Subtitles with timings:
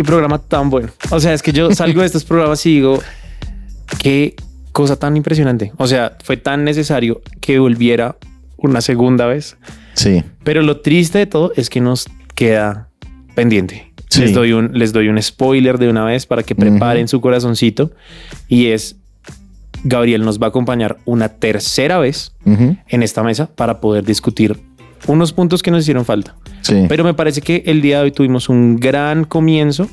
[0.00, 0.88] qué programa tan bueno.
[1.10, 3.02] O sea, es que yo salgo de estos programas y digo,
[3.98, 4.34] qué
[4.72, 5.72] cosa tan impresionante.
[5.76, 8.16] O sea, fue tan necesario que volviera
[8.56, 9.58] una segunda vez.
[9.92, 10.24] Sí.
[10.42, 12.88] Pero lo triste de todo es que nos queda
[13.34, 13.92] pendiente.
[14.08, 14.22] Sí.
[14.22, 17.90] Les, doy un, les doy un spoiler de una vez para que preparen su corazoncito
[18.48, 18.96] y es
[19.84, 24.58] Gabriel nos va a acompañar una tercera vez en esta mesa para poder discutir
[25.06, 26.34] unos puntos que nos hicieron falta.
[26.62, 26.84] Sí.
[26.88, 29.88] Pero me parece que el día de hoy tuvimos un gran comienzo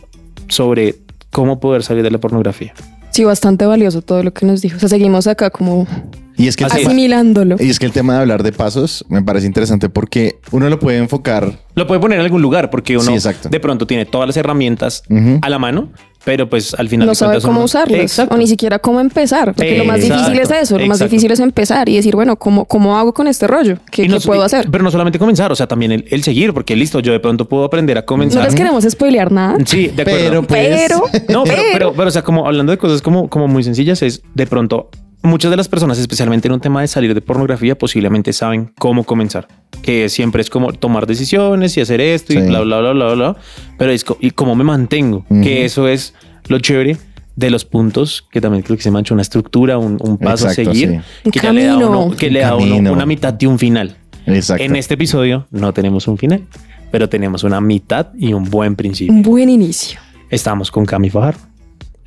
[0.48, 0.96] sobre
[1.32, 2.74] cómo poder salir de la pornografía.
[3.12, 4.78] Sí, bastante valioso todo lo que nos dijo.
[4.78, 5.88] O sea, seguimos acá como
[6.36, 7.56] y es que asimilándolo.
[7.60, 10.78] y es que el tema de hablar de pasos me parece interesante porque uno lo
[10.78, 11.60] puede enfocar.
[11.74, 15.02] Lo puede poner en algún lugar porque uno Sí, de pronto tiene todas las herramientas
[15.10, 15.40] Ujú.
[15.42, 15.90] a la mano,
[16.27, 18.35] pero pues al final no sabe cómo usarlos Exacto.
[18.35, 19.54] o ni siquiera cómo empezar.
[19.55, 22.66] Porque lo más difícil es eso, lo más difícil es empezar y decir, bueno, ¿cómo,
[22.66, 23.77] cómo hago con este rollo?
[23.90, 24.68] ¿Qué, no- qué puedo y- hacer?
[24.70, 27.48] Pero no solamente comenzar, o sea, también el, el seguir, porque listo, yo de pronto
[27.48, 28.43] puedo aprender a No comenzar.
[28.43, 29.55] les queremos spoilear nada.
[29.65, 30.20] Sí, de acuerdo.
[30.27, 30.98] Pero, pues, Pero,
[31.29, 34.02] No, pero, pero- pero, pero, o sea, como hablando de cosas como, como muy sencillas,
[34.02, 34.90] es de pronto
[35.28, 39.04] muchas de las personas, especialmente en un tema de salir de pornografía, posiblemente saben cómo
[39.04, 39.48] comenzar,
[39.82, 42.42] que siempre es como tomar decisiones y hacer esto y Sí.
[42.48, 43.36] bla, bla, bla, bla, bla.
[43.78, 45.42] Pero es y cómo me mantengo, Ujú.
[45.42, 46.14] que eso es
[46.48, 46.98] lo chévere
[47.36, 50.72] de los puntos, que también creo que se mancha una estructura, un, un paso Exacto,
[50.72, 51.30] a seguir, sí.
[51.32, 53.60] que ya le da, uno, que Un le da a uno una mitad y un
[53.60, 53.96] final.
[54.26, 54.64] Exacto.
[54.64, 56.44] En este episodio no tenemos un final,
[56.92, 59.14] pero tenemos una mitad y un buen principio.
[59.14, 60.00] Un buen inicio.
[60.30, 61.40] Estamos con Cami Fajardo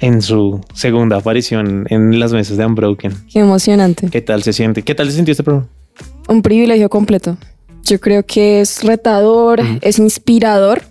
[0.00, 3.12] en su segunda aparición en las mesas de Unbroken.
[3.32, 4.08] Qué emocionante.
[4.10, 4.82] ¿Qué tal se siente?
[4.82, 5.68] ¿Qué tal se sintió este programa?
[6.28, 7.36] Un privilegio completo.
[7.84, 10.82] Yo creo que es retador, es inspirador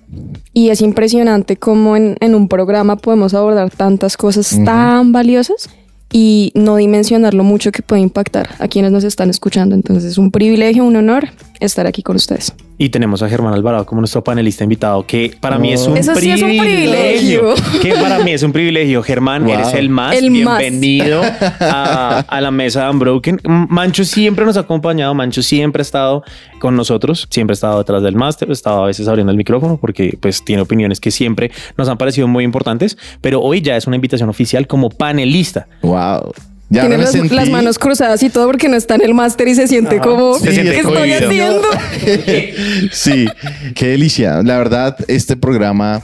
[0.54, 5.70] y es impresionante cómo en, en un programa podemos abordar tantas cosas tan valiosas
[6.12, 9.76] y no dimensionar lo mucho que puede impactar a quienes nos están escuchando.
[9.76, 11.30] Entonces es un privilegio, un honor
[11.60, 12.54] estar aquí con ustedes.
[12.78, 16.16] Y tenemos a Germán Alvarado como nuestro panelista invitado, que para mí es un Eso
[16.16, 17.54] sí es un privilegio.
[17.82, 19.04] Que para mí es un privilegio.
[19.04, 19.54] Germán, Wow.
[19.54, 20.60] eres el más El más.
[20.60, 21.22] bienvenido
[21.60, 23.42] a, a la mesa de Unbroken.
[23.70, 25.14] Mancho siempre nos ha acompañado.
[25.14, 26.24] Mancho siempre ha estado
[26.60, 27.28] con nosotros.
[27.30, 28.50] Siempre ha estado detrás del máster.
[28.50, 31.98] Ha estado a veces abriendo el micrófono porque pues tiene opiniones que siempre nos han
[31.98, 32.98] parecido muy importantes.
[33.20, 35.68] Pero hoy ya es una invitación oficial como panelista.
[35.82, 36.32] Wow.
[36.72, 39.48] Ya Tiene las, sentí- las manos cruzadas y todo porque no está en el máster
[39.48, 40.06] y se siente Ajá.
[40.08, 41.28] como, Se ¿qué estoy cohibido.
[41.28, 41.68] haciendo?
[42.92, 43.28] sí,
[43.76, 44.44] qué delicia.
[44.44, 46.04] La verdad, este programa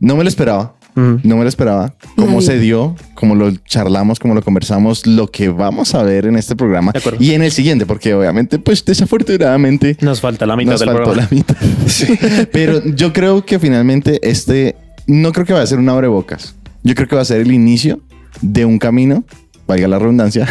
[0.00, 0.74] no me lo esperaba.
[0.94, 1.94] No me lo esperaba.
[2.16, 2.46] Cómo Nadie.
[2.48, 6.56] se dio, cómo lo charlamos, cómo lo conversamos, lo que vamos a ver en este
[6.56, 10.88] programa y en el siguiente, porque obviamente, pues desafortunadamente Nos falta la mitad nos del
[10.88, 11.28] faltó programa.
[11.30, 11.56] la mitad.
[12.52, 14.74] Pero yo creo que finalmente este
[15.06, 16.56] no creo que va a ser un abrebocas.
[16.82, 18.00] Yo creo que va a ser el inicio
[18.40, 19.22] de un camino,
[19.68, 20.48] valga la redundancia,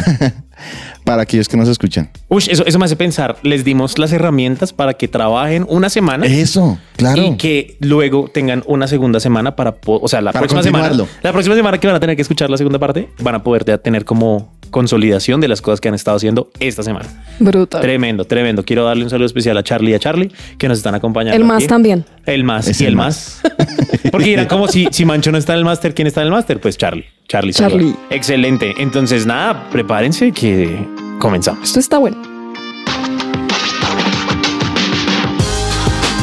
[1.03, 2.09] para aquellos que nos escuchan.
[2.29, 3.35] Uy, eso, eso me hace pensar.
[3.41, 6.27] Les dimos las herramientas para que trabajen una semana.
[6.27, 7.21] Eso, claro.
[7.21, 11.31] Y que luego tengan una segunda semana para, o sea, la Para próxima semana, la
[11.33, 13.79] próxima semana que van a tener que escuchar la segunda parte, van a poder ya
[13.79, 17.07] tener como consolidación de las cosas que han estado haciendo esta semana.
[17.39, 17.81] Brutal.
[17.81, 18.63] Tremendo, tremendo.
[18.63, 21.35] Quiero darle un saludo especial a Charlie y a Charlie que nos están acompañando.
[21.35, 21.67] El más aquí.
[21.67, 22.05] también.
[22.25, 23.41] El más Es y el el más.
[24.11, 26.31] Porque dirán como si, si Mancho no está en el máster, ¿quién está en el
[26.33, 26.59] máster?
[26.59, 27.05] Pues Charlie.
[27.27, 27.53] Charlie.
[27.53, 27.95] Charlie.
[28.09, 28.73] Excelente.
[28.77, 30.77] Entonces nada, prepárense que
[31.19, 31.63] comenzamos.
[31.63, 32.17] Esto está bueno.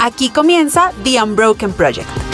[0.03, 2.34] Aquí comienza The Unbroken Project.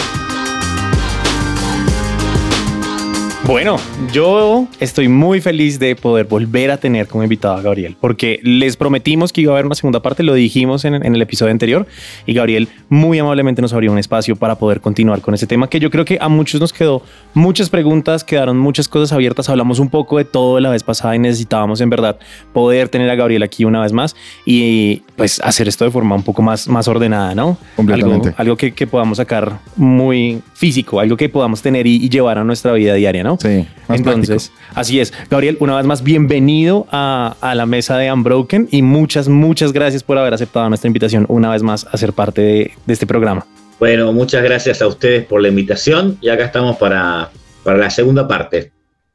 [3.46, 3.78] Bueno,
[4.12, 8.76] yo estoy muy feliz de poder volver a tener como invitado a Gabriel, porque les
[8.76, 11.86] prometimos que iba a haber una segunda parte, lo dijimos en, en el episodio anterior,
[12.26, 15.80] y Gabriel muy amablemente nos abrió un espacio para poder continuar con ese tema, que
[15.80, 17.02] yo creo que a muchos nos quedó
[17.34, 21.18] muchas preguntas, quedaron muchas cosas abiertas, hablamos un poco de todo la vez pasada y
[21.18, 22.18] necesitábamos en verdad
[22.52, 24.14] poder tener a Gabriel aquí una vez más
[24.44, 27.56] y pues hacer esto de forma un poco más, más ordenada, ¿no?
[27.74, 28.28] Completamente.
[28.28, 32.38] Algo, algo que, que podamos sacar muy físico, algo que podamos tener y, y llevar
[32.38, 33.29] a nuestra vida diaria, ¿no?
[33.38, 35.12] Sí, más Entonces, así es.
[35.30, 40.02] Gabriel, una vez más, bienvenido a, a la mesa de Unbroken y muchas, muchas gracias
[40.02, 43.46] por haber aceptado nuestra invitación una vez más a ser parte de, de este programa.
[43.78, 47.30] Bueno, muchas gracias a ustedes por la invitación y acá estamos para,
[47.64, 48.72] para la segunda parte.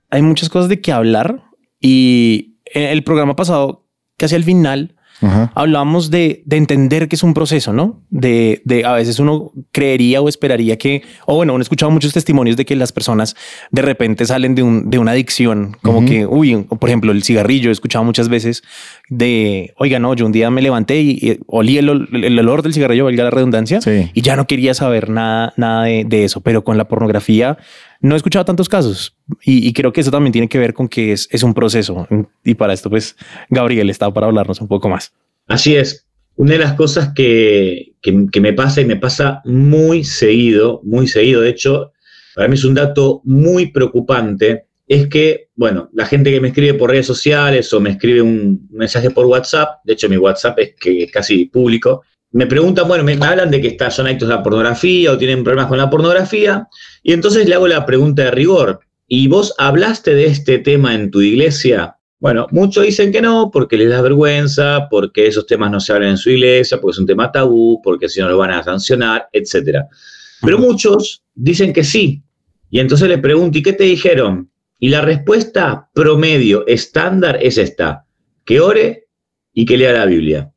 [0.10, 1.44] Hay muchas cosas de qué hablar
[1.80, 3.86] y en el programa pasado,
[4.18, 5.52] casi al final, Ajá.
[5.56, 8.02] hablábamos de, de entender que es un proceso, ¿no?
[8.10, 12.14] De, de a veces uno creería o esperaría que, o bueno, uno ha escuchado muchos
[12.14, 13.36] testimonios de que las personas
[13.72, 17.70] de repente salen de, un, de una adicción, como que, uy, por ejemplo, el cigarrillo,
[17.70, 18.64] he escuchado muchas veces
[19.10, 22.62] de, oiga, no, yo un día me levanté y, y olí el, ol- el olor
[22.62, 24.10] del cigarrillo, valga la redundancia, Sí.
[24.14, 27.58] y ya no quería saber nada, nada de, de eso, pero con la pornografía
[28.02, 31.12] no he escuchado tantos casos y, creo que eso también tiene que ver con que
[31.12, 32.08] es, un proceso
[32.44, 33.16] y para esto pues
[33.50, 35.14] Gabriel está para hablarnos un poco más.
[35.48, 36.06] Así es,
[36.36, 41.08] una de las cosas que, que- que me pasa y me pasa muy seguido, muy
[41.08, 41.94] seguido, de hecho,
[42.36, 46.76] para mí es un dato muy preocupante, es que, bueno, la gente que me escribe
[46.76, 50.76] por redes sociales o me escribe un mensaje por WhatsApp, de hecho mi WhatsApp es
[50.80, 52.04] que es casi público,
[52.36, 55.42] me preguntan, bueno, me, hablan de que está, son adictos a la pornografía o tienen
[55.42, 56.68] problemas con la pornografía,
[57.02, 61.12] y entonces le hago la pregunta de rigor, ¿y vos hablaste de este tema en
[61.12, 61.96] tu iglesia?
[62.20, 66.10] Bueno, muchos dicen que no, porque les da vergüenza, porque esos temas no se hablan
[66.10, 69.30] en su iglesia, porque es un tema tabú, porque si no lo van a sancionar,
[69.32, 69.86] etc.
[70.42, 72.22] Pero muchos dicen que sí.
[72.70, 74.52] Y entonces le pregunto, ¿y qué te dijeron?
[74.78, 78.06] Y la respuesta promedio, estándar, es esta,
[78.44, 79.08] que ore
[79.54, 80.52] y que lea la Biblia.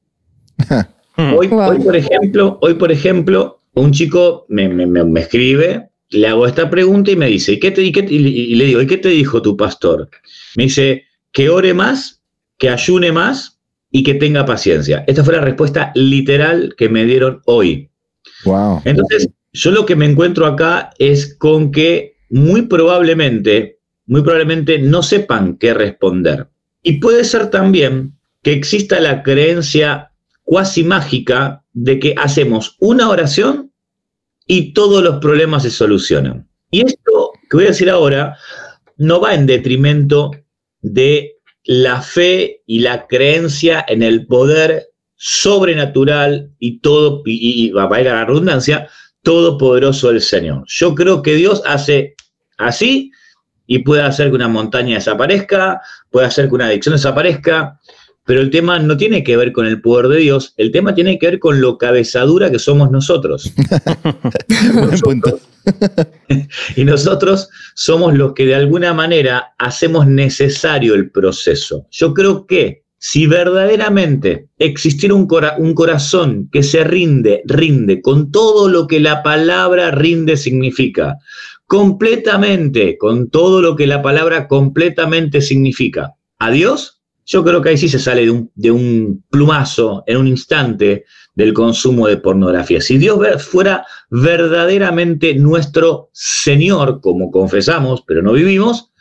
[1.18, 6.70] hoy, hoy, por ejemplo, hoy, por ejemplo, un chico me, me, escribe, le hago esta
[6.70, 9.08] pregunta y me dice, ¿y, qué te, y, qué, y le digo, ¿y qué te
[9.08, 10.08] dijo tu pastor?
[10.56, 12.22] Me dice, que ore más,
[12.56, 13.58] que ayune más
[13.90, 15.04] y que tenga paciencia.
[15.06, 17.90] Esta fue la respuesta literal que me dieron hoy.
[18.44, 18.82] Wow.
[18.84, 25.02] Entonces, yo lo que me encuentro acá es con que muy probablemente, muy probablemente no
[25.02, 26.48] sepan qué responder.
[26.82, 30.12] Y puede ser también que exista la creencia
[30.48, 33.70] cuasi mágica de que hacemos una oración
[34.46, 36.48] y todos los problemas se solucionan.
[36.70, 38.34] Y esto que voy a decir ahora
[38.96, 40.30] no va en detrimento
[40.80, 44.86] de la fe y la creencia en el poder
[45.16, 48.88] sobrenatural y todo, y, va a ir a la redundancia,
[49.22, 50.64] todopoderoso del Señor.
[50.66, 52.14] Yo creo que Dios hace
[52.56, 53.12] así
[53.66, 57.78] y puede hacer que una montaña desaparezca, puede hacer que una adicción desaparezca,
[58.28, 61.18] pero el tema no tiene que ver con el poder de Dios, el tema tiene
[61.18, 63.50] que ver con lo cabezadura que somos nosotros.
[66.76, 71.86] y nosotros somos los que de alguna manera hacemos necesario el proceso.
[71.90, 75.26] Yo creo que si verdaderamente existiera un,
[75.56, 81.16] un, corazón que se rinde, rinde con todo lo que la palabra rinde significa,
[81.66, 86.97] completamente, con todo lo que la palabra completamente significa, a Dios,
[87.28, 91.04] yo creo que ahí sí se sale de un, de un plumazo, en un instante,
[91.34, 92.80] del consumo de pornografía.
[92.80, 98.92] Si Dios fuera verdaderamente nuestro Señor, como confesamos, pero no vivimos,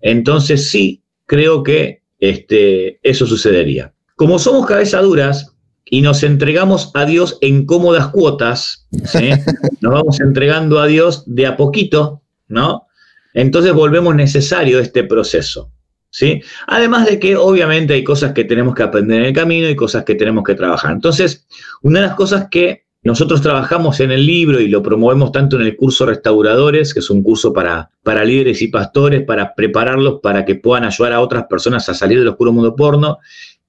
[0.00, 3.92] entonces sí creo que este, eso sucedería.
[4.16, 5.54] Como somos cabezaduras
[5.84, 8.88] y nos entregamos a Dios en cómodas cuotas,
[9.82, 12.86] nos vamos entregando a Dios de a poquito, ¿no?
[13.34, 15.73] Entonces volvemos necesario este proceso.
[16.14, 16.40] ¿Sí?
[16.68, 20.04] Además de que obviamente hay cosas que tenemos que aprender en el camino y cosas
[20.04, 20.92] que tenemos que trabajar.
[20.92, 21.44] Entonces,
[21.82, 25.62] una de las cosas que nosotros trabajamos en el libro y lo promovemos tanto en
[25.62, 30.44] el curso Restauradores, que es un curso para, para líderes y pastores, para prepararlos para
[30.44, 33.18] que puedan ayudar a otras personas a salir del oscuro mundo porno,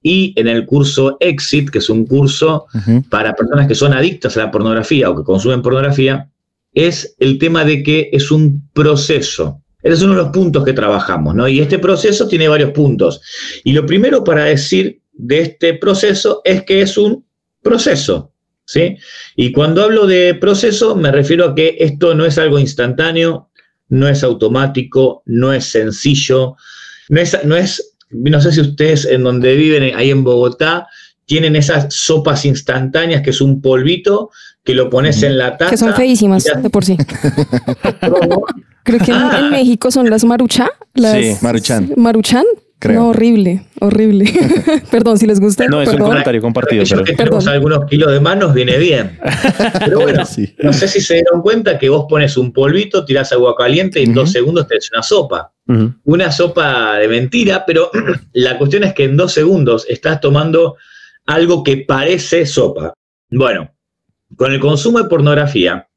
[0.00, 2.66] y en el curso Exit, que es un curso
[3.10, 6.30] para personas que son adictas a la pornografía o que consumen pornografía,
[6.72, 9.62] es el tema de que es un proceso.
[9.86, 11.46] Ese es uno de los puntos que trabajamos, ¿no?
[11.46, 13.20] Y este proceso tiene varios puntos.
[13.62, 17.24] Y lo primero para decir de este proceso es que es un
[17.62, 18.32] proceso,
[18.64, 18.96] ¿sí?
[19.36, 23.50] Y cuando hablo de proceso me refiero a que esto no es algo instantáneo,
[23.88, 26.56] no es automático, no es sencillo,
[27.08, 30.88] no es, no es, no sé si ustedes en donde viven, ahí en Bogotá,
[31.26, 34.30] tienen esas sopas instantáneas que es un polvito
[34.64, 35.70] que lo pones en la taza.
[35.70, 36.96] Que son feísimas de por sí.
[38.86, 39.48] Creo que en, ah.
[39.50, 40.70] México son las maruchá.
[40.94, 41.92] Las sí, maruchan.
[41.96, 42.44] Maruchan.
[42.78, 43.00] Creo.
[43.00, 44.32] No, horrible, horrible.
[44.92, 45.66] Perdón, si les gusta.
[45.66, 46.84] No, es un comentario compartido.
[46.88, 47.02] Pero...
[47.02, 49.18] Que tenemos algunos kilos de manos viene bien.
[49.80, 50.22] Pero bueno,
[50.62, 54.04] no sé si se dieron cuenta que vos pones un polvito, tirás agua caliente y
[54.04, 55.52] en dos segundos tenés una sopa.
[56.04, 57.90] Una sopa de mentira, pero
[58.34, 60.76] la cuestión es que en dos segundos estás tomando
[61.24, 62.94] algo que parece sopa.
[63.30, 63.68] Bueno,
[64.36, 65.88] con el consumo de pornografía,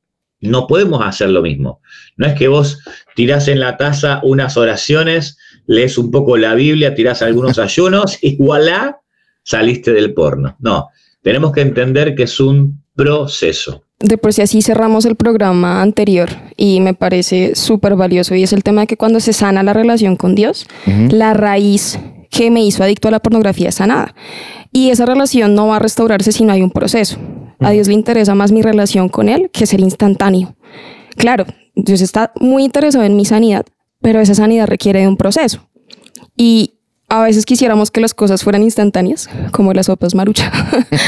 [0.41, 1.81] no podemos hacer lo mismo.
[2.17, 2.79] No es que vos
[3.15, 8.38] tirás en la taza unas oraciones, lees un poco la Biblia, tirás algunos ayunos y
[8.38, 9.01] voilà,
[9.43, 10.55] saliste del porno.
[10.60, 10.89] No,
[11.22, 13.84] tenemos que entender que es un proceso.
[14.00, 18.53] De por sí así cerramos el programa anterior y me parece súper valioso y es
[18.53, 22.63] el tema de que cuando se sana la relación con Dios, la raíz que me
[22.63, 24.15] hizo adicto a la pornografía es sanada.
[24.72, 27.17] Y esa relación no va a restaurarse si no hay un proceso.
[27.59, 30.55] A Dios le interesa más mi relación con Él que ser instantáneo.
[31.17, 33.65] Claro, Dios está muy interesado en mi sanidad,
[34.01, 35.67] pero esa sanidad requiere de un proceso.
[36.35, 36.75] Y
[37.09, 40.51] a veces quisiéramos que las cosas fueran instantáneas, como las sopas marucha,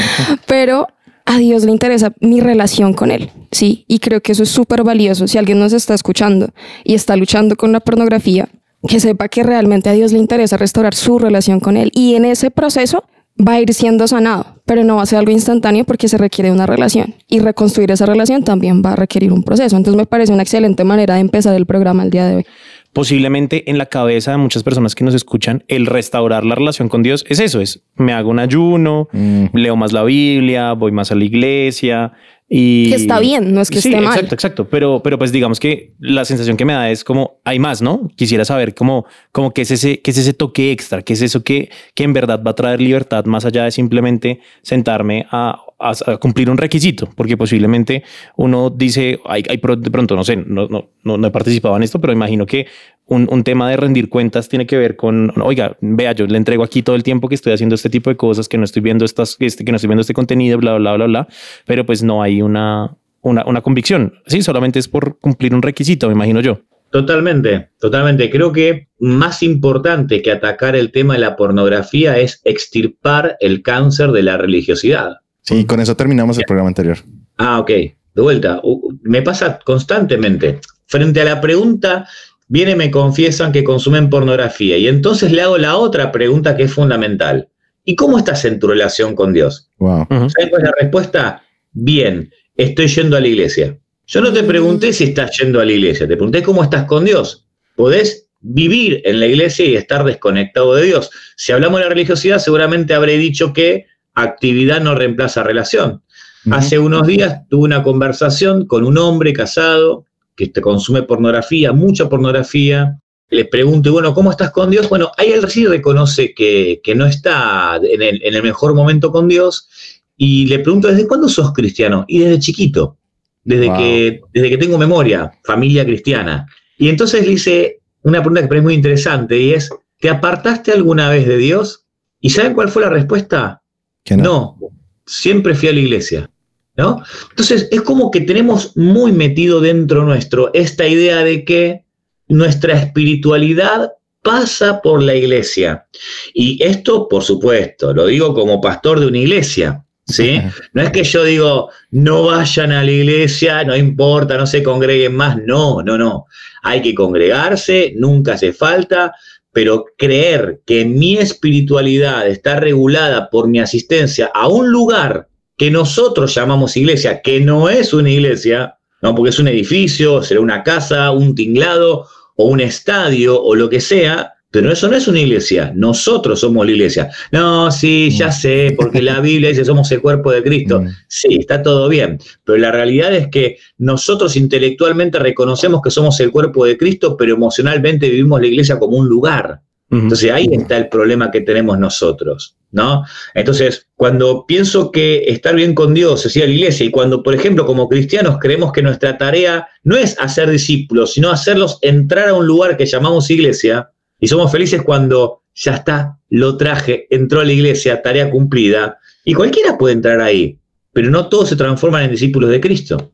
[0.46, 0.88] pero
[1.24, 3.84] a Dios le interesa mi relación con Él, ¿sí?
[3.88, 5.28] Y creo que eso es súper valioso.
[5.28, 6.50] Si alguien nos está escuchando
[6.84, 8.48] y está luchando con la pornografía,
[8.88, 11.90] que sepa que realmente a Dios le interesa restaurar su relación con Él.
[11.94, 13.04] Y en ese proceso
[13.40, 16.52] va a ir siendo sanado, pero no va a ser algo instantáneo porque se requiere
[16.52, 19.76] una relación y reconstruir esa relación también va a requerir un proceso.
[19.76, 22.46] Entonces me parece una excelente manera de empezar el programa el día de hoy.
[22.92, 27.02] Posiblemente en la cabeza de muchas personas que nos escuchan, el restaurar la relación con
[27.02, 29.46] Dios es eso, es me hago un ayuno, Mm.
[29.54, 32.12] leo más la Biblia, voy más a la iglesia,
[32.54, 34.12] y Que está bien, no es que sí, esté mal.
[34.12, 34.68] Exacto, exacto.
[34.68, 38.10] Pero, pero pues digamos que la sensación que me da es como hay más, ¿no?
[38.14, 41.42] Quisiera saber cómo, cómo qué es ese, qué es ese toque extra, qué es eso
[41.42, 46.16] que, que en verdad va a traer libertad más allá de simplemente sentarme a, a-
[46.18, 48.02] cumplir un requisito, porque posiblemente
[48.36, 51.82] uno dice, hay, hay de pronto, no sé, no, no, no, no he participado en
[51.82, 52.66] esto, pero imagino que
[53.06, 56.62] un, un tema de rendir cuentas tiene que ver con, oiga, vea, yo le entrego
[56.64, 59.04] aquí todo el tiempo que estoy haciendo este tipo de cosas, que no estoy viendo
[59.04, 61.28] estas, este, que no estoy viendo este contenido, bla, bla, bla, bla,
[61.66, 64.14] pero pues no hay una, una, una convicción.
[64.26, 66.60] Sí, solamente es por cumplir un requisito, me imagino yo.
[66.90, 68.28] Totalmente, totalmente.
[68.28, 74.12] Creo que más importante que atacar el tema de la pornografía es extirpar el cáncer
[74.12, 75.21] de la religiosidad.
[75.42, 76.98] Sí, con eso terminamos el programa anterior.
[77.36, 77.68] Ah, ok.
[77.68, 78.60] De vuelta.
[79.02, 80.60] Me pasa constantemente.
[80.86, 82.06] Frente a la pregunta,
[82.48, 84.76] viene y me confiesan que consumen pornografía.
[84.78, 87.48] Y entonces le hago la otra pregunta que es fundamental.
[87.84, 89.68] ¿Y cómo estás en tu relación con Dios?
[89.78, 90.06] Wow.
[90.08, 91.42] ¿Sabes cuál es la respuesta?
[91.72, 93.76] Bien, estoy yendo a la iglesia.
[94.06, 97.04] Yo no te pregunté si estás yendo a la iglesia, te pregunté cómo estás con
[97.04, 97.48] Dios.
[97.74, 101.10] Podés vivir en la iglesia y estar desconectado de Dios.
[101.36, 106.02] Si hablamos de la religiosidad, seguramente habré dicho que actividad no reemplaza relación.
[106.50, 110.04] Hace unos días tuve una conversación con un hombre casado
[110.34, 112.98] que te consume pornografía, mucha pornografía.
[113.30, 114.88] Le pregunto, y bueno, ¿cómo estás con Dios?
[114.88, 119.12] Bueno, ahí él sí reconoce que, que no está en el, en el mejor momento
[119.12, 119.68] con Dios.
[120.16, 122.04] Y le pregunto, ¿desde cuándo sos cristiano?
[122.08, 122.98] Y desde chiquito,
[123.44, 123.76] desde, Wow.
[123.78, 126.46] que, desde que tengo memoria, familia cristiana.
[126.76, 131.08] Y entonces le hice una pregunta que es muy interesante y es, ¿te apartaste alguna
[131.08, 131.86] vez de Dios?
[132.20, 133.61] ¿Y saben cuál fue la respuesta?
[134.04, 134.58] Que No,
[135.06, 136.30] siempre fui a la iglesia.
[136.76, 137.02] ¿no?
[137.30, 141.84] Entonces, es como que tenemos muy metido dentro nuestro esta idea de que
[142.28, 143.92] nuestra espiritualidad
[144.22, 145.86] pasa por la iglesia.
[146.32, 149.84] Y esto, por supuesto, lo digo como pastor de una iglesia.
[150.04, 150.40] ¿Sí?
[150.72, 155.14] No es que yo digo, no vayan a la iglesia, no importa, no se congreguen
[155.14, 155.38] más.
[155.46, 156.26] No, no, no.
[156.64, 159.14] Hay que congregarse, nunca hace falta,
[159.52, 166.34] pero creer que mi espiritualidad está regulada por mi asistencia a un lugar que nosotros
[166.34, 171.10] llamamos iglesia, que no es una iglesia, no, porque es un edificio, será una casa,
[171.10, 172.06] un tinglado
[172.36, 176.66] o un estadio o lo que sea, pero eso no es una iglesia, nosotros somos
[176.66, 177.10] la iglesia.
[177.32, 180.82] No, sí, ya sé, porque la Biblia dice somos el cuerpo de Cristo.
[180.82, 180.88] Mm.
[181.08, 186.30] Sí, está todo bien, pero la realidad es que nosotros intelectualmente reconocemos que somos el
[186.30, 189.62] cuerpo de Cristo, pero emocionalmente vivimos la iglesia como un lugar.
[189.90, 193.04] Entonces ahí está el problema que tenemos nosotros, ¿no?
[193.34, 197.22] Entonces, cuando pienso que estar bien con Dios es ir a la iglesia y cuando,
[197.22, 202.30] por ejemplo, como cristianos creemos que nuestra tarea no es hacer discípulos, sino hacerlos entrar
[202.30, 203.90] a un lugar que llamamos iglesia
[204.22, 209.34] y somos felices cuando ya está, lo traje, entró a la iglesia, tarea cumplida y
[209.34, 210.60] cualquiera puede entrar ahí,
[210.92, 213.12] pero no todos se transforman en discípulos de Cristo.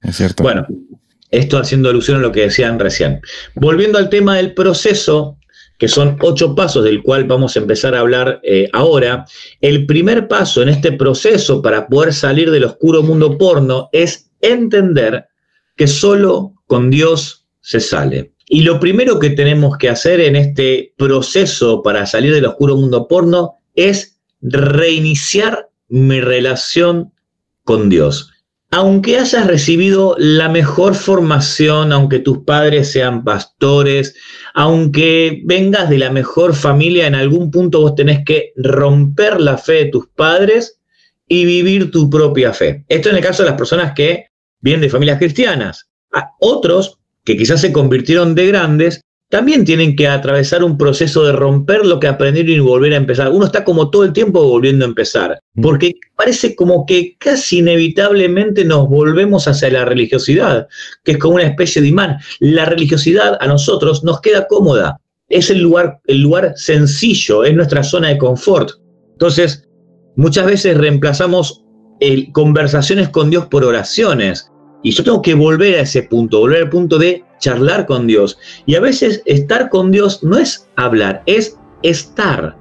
[0.00, 0.44] Es cierto.
[0.44, 0.64] Bueno,
[1.32, 3.20] esto haciendo alusión a lo que decían recién.
[3.56, 5.36] Volviendo al tema del proceso,
[5.78, 9.26] que son ocho pasos del cual vamos a empezar a hablar eh, ahora,
[9.60, 15.26] el primer paso en este proceso para poder salir del oscuro mundo porno es entender
[15.74, 18.35] que solo con Dios se sale.
[18.48, 23.08] Y lo primero que tenemos que hacer en este proceso para salir del oscuro mundo
[23.08, 27.12] porno es reiniciar mi relación
[27.64, 28.30] con Dios
[28.70, 34.14] aunque hayas recibido la mejor formación, aunque tus padres sean pastores,
[34.54, 39.72] aunque vengas de la mejor familia, en algún punto vos tenés que romper la fe
[39.72, 40.80] de tus padres
[41.28, 42.84] y vivir tu propia fe.
[42.88, 44.26] Esto en el caso de las personas que
[44.60, 45.88] vienen de familias cristianas.
[46.12, 51.32] A otros que quizás se convirtieron de grandes, también tienen que atravesar un proceso de
[51.32, 53.28] romper lo que aprendieron y volver a empezar.
[53.32, 58.64] Uno está como todo el tiempo volviendo a empezar, porque parece como que casi inevitablemente
[58.64, 60.68] nos volvemos hacia la religiosidad,
[61.02, 62.18] que es como una especie de imán.
[62.38, 67.82] La religiosidad a nosotros nos queda cómoda, es el lugar, el lugar sencillo, es nuestra
[67.82, 68.70] zona de confort.
[69.14, 69.64] Entonces,
[70.14, 71.64] muchas veces reemplazamos
[71.98, 74.52] el- conversaciones con Dios por oraciones.
[74.86, 78.38] Y yo tengo que volver a ese punto, volver al punto de charlar con Dios.
[78.66, 82.56] Y a veces estar con Dios no es hablar, es estar.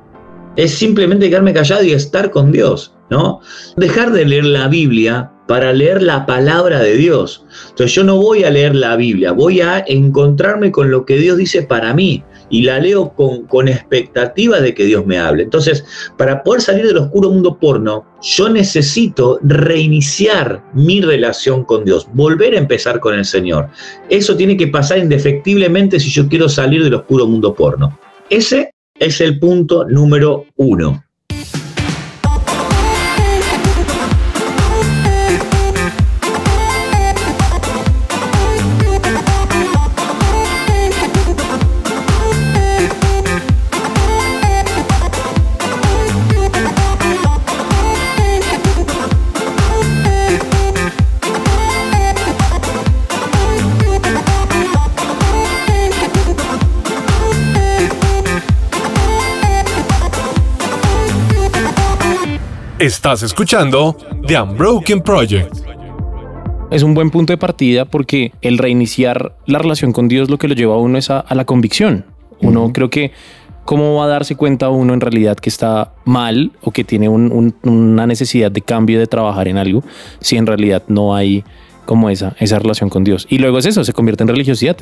[0.55, 3.41] Es simplemente quedarme callado y estar con Dios, ¿no?
[3.77, 7.45] Dejar de leer la Biblia para leer la palabra de Dios.
[7.69, 11.37] Entonces yo no voy a leer la Biblia, voy a encontrarme con lo que Dios
[11.37, 12.23] dice para mí.
[12.49, 15.43] Y la leo con, con expectativa de que Dios me hable.
[15.43, 15.85] Entonces,
[16.17, 22.55] para poder salir del oscuro mundo porno, yo necesito reiniciar mi relación con Dios, volver
[22.55, 23.69] a empezar con el Señor.
[24.09, 27.97] Eso tiene que pasar indefectiblemente si yo quiero salir del oscuro mundo porno.
[28.29, 31.04] Ese es el punto número uno.
[62.85, 65.51] Estás escuchando The Unbroken Project.
[66.69, 70.47] Es un buen punto de partida porque el reiniciar la relación con Dios lo que
[70.47, 72.05] lo lleva a uno es a, la convicción.
[72.41, 73.11] Uno creo que
[73.63, 78.05] cómo va a darse cuenta uno en realidad que está mal o que tiene una
[78.05, 79.81] necesidad de cambio de trabajar en algo
[80.19, 81.43] si en realidad no hay
[81.85, 83.25] como esa, esa relación con Dios.
[83.29, 84.75] Y luego es eso, se convierte en religiosidad.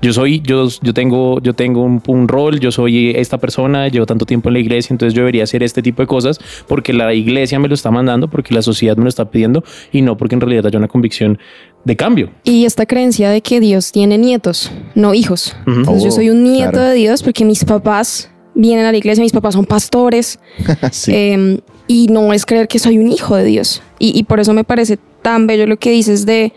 [0.00, 4.26] yo soy, yo, yo tengo, yo tengo un, rol, yo soy esta persona, llevo tanto
[4.26, 7.58] tiempo en la iglesia, entonces yo debería hacer este tipo de cosas porque la iglesia
[7.58, 10.40] me lo está mandando, porque la sociedad me lo está pidiendo y no porque en
[10.40, 11.38] realidad haya una convicción
[11.84, 12.30] de cambio.
[12.44, 15.56] Y esta creencia de que Dios tiene nietos, no hijos.
[15.66, 19.32] Entonces yo soy un nieto de Dios porque mis papás vienen a la iglesia, mis
[19.32, 20.38] papás son pastores.
[21.08, 23.82] Em, y no es creer que soy un hijo de Dios.
[23.98, 26.52] Y, y por eso me parece tan bello lo que dices de,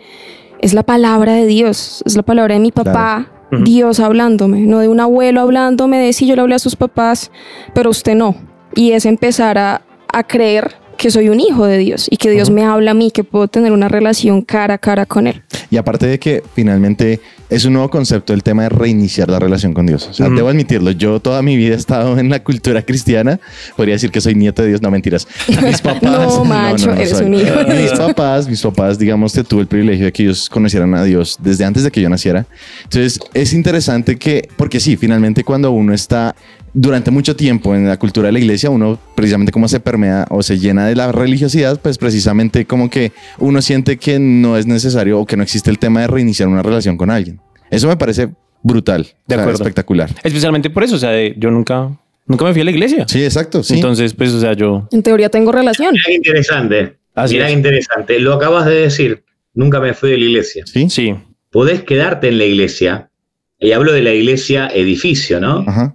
[0.60, 3.30] es la palabra de Dios, es la palabra de mi papá,
[3.64, 7.30] Dios hablándome, no de un abuelo hablándome de si yo le hablé a sus papás,
[7.74, 8.34] pero usted no.
[8.74, 9.82] Y es empezar a,
[10.12, 13.10] a creer que soy un hijo de Dios y que Dios me habla a mí,
[13.10, 15.42] que puedo tener una relación cara a cara con Él.
[15.70, 19.72] Y aparte de que finalmente es un nuevo concepto el tema de reiniciar la relación
[19.72, 20.08] con Dios.
[20.10, 23.40] O sea, debo admitirlo, yo toda mi vida he estado en la cultura cristiana,
[23.76, 25.26] podría decir que soy nieto de Dios, no mentiras.
[25.62, 26.02] Mis papás...
[26.02, 27.54] no, macho, eres un hijo.
[27.68, 31.38] Mis papás, mis papás, digamos que tuve el privilegio de que ellos conocieran a Dios
[31.40, 32.46] desde antes de que yo naciera.
[32.84, 36.34] Entonces, es interesante que, porque sí, finalmente cuando uno está
[36.78, 40.42] durante mucho tiempo en la cultura de la iglesia, uno precisamente como se permea o
[40.42, 45.18] se llena de la religiosidad, pues precisamente como que uno siente que no es necesario
[45.18, 47.40] o que no existe el tema de reiniciar una relación con alguien.
[47.70, 48.30] Eso me parece
[48.62, 49.54] brutal, de acuerdo.
[49.54, 50.10] espectacular.
[50.22, 51.90] Especialmente por eso, o sea, yo nunca,
[52.26, 53.06] nunca me fui a la iglesia.
[53.08, 53.62] Sí, exacto.
[53.62, 53.74] Sí.
[53.74, 54.88] Entonces, pues, o sea, yo...
[54.92, 55.92] En teoría tengo relación.
[55.92, 56.96] Mira interesante.
[57.14, 58.18] Así Mira interesante.
[58.20, 59.24] Lo acabas de decir.
[59.54, 60.64] Nunca me fui de la iglesia.
[60.66, 60.90] Sí.
[60.90, 61.14] Sí.
[61.50, 63.10] Podés quedarte en la iglesia.
[63.58, 65.64] Y hablo de la iglesia edificio, ¿no?
[65.66, 65.94] Ajá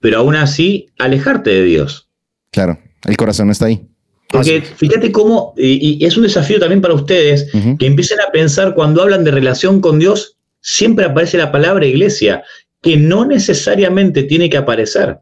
[0.00, 2.08] pero aún así alejarte de Dios.
[2.50, 3.86] Claro, el corazón está ahí.
[4.28, 9.02] Porque fíjate cómo, y, es un desafío también para ustedes, que empiecen a pensar cuando
[9.02, 12.42] hablan de relación con Dios, siempre aparece la palabra iglesia,
[12.82, 15.18] que no necesariamente tiene que aparecer.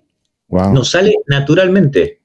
[0.49, 0.73] Wow.
[0.73, 2.21] Nos sale naturalmente.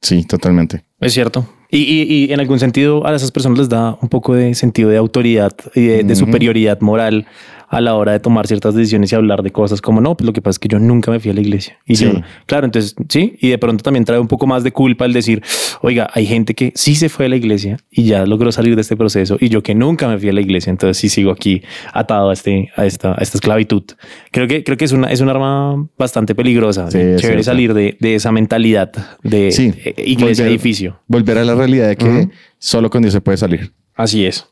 [0.00, 0.84] Sí, totalmente.
[0.98, 1.46] Es cierto.
[1.72, 5.52] Y, en algún sentido a esas personas les da un poco de sentido de autoridad
[5.74, 7.26] y de superioridad moral
[7.70, 10.32] a la hora de tomar ciertas decisiones y hablar de cosas como no, pues lo
[10.32, 11.78] que pasa es que yo nunca me fui a la iglesia.
[11.86, 12.10] Y yo,
[12.46, 15.40] claro, entonces sí, y de pronto también trae un poco más de culpa el decir,
[15.80, 18.82] oiga, hay gente que sí se fue a la iglesia y ya logró salir de
[18.82, 21.62] este proceso y yo que nunca me fui a la iglesia, entonces sí sigo aquí
[21.92, 23.84] atado a, este, a, esta, a esta esclavitud.
[24.32, 26.88] Creo que, creo que es, una, es un arma bastante peligrosa.
[26.88, 28.90] chévere salir de, de, esa mentalidad
[29.22, 30.98] de eh, iglesia-edificio.
[31.06, 33.72] Volver a la realidad de que solo con Dios se puede salir.
[33.94, 34.49] Así es.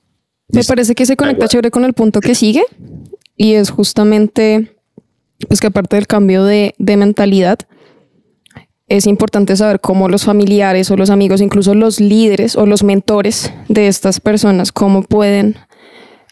[0.51, 2.63] Me parece que se conecta chévere con el punto que sigue
[3.37, 4.75] y es justamente,
[5.47, 7.59] pues que aparte del cambio de, de mentalidad,
[8.89, 13.53] es importante saber cómo los familiares o los amigos, incluso los líderes o los mentores
[13.69, 15.57] de estas personas, cómo pueden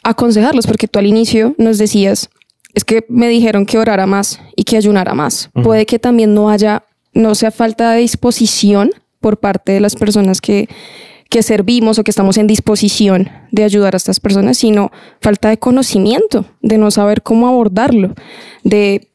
[0.03, 2.31] aconsejarlos, porque tú al inicio nos decías,
[2.73, 5.51] es que me dijeron que orara más y que ayunara más.
[5.63, 10.41] Puede que también no haya, no sea falta de disposición por parte de las personas
[10.41, 10.69] que
[11.29, 15.59] que servimos o que estamos en disposición de ayudar a estas personas, sino falta de
[15.59, 18.15] conocimiento, de no saber cómo abordarlo,
[18.63, 19.09] de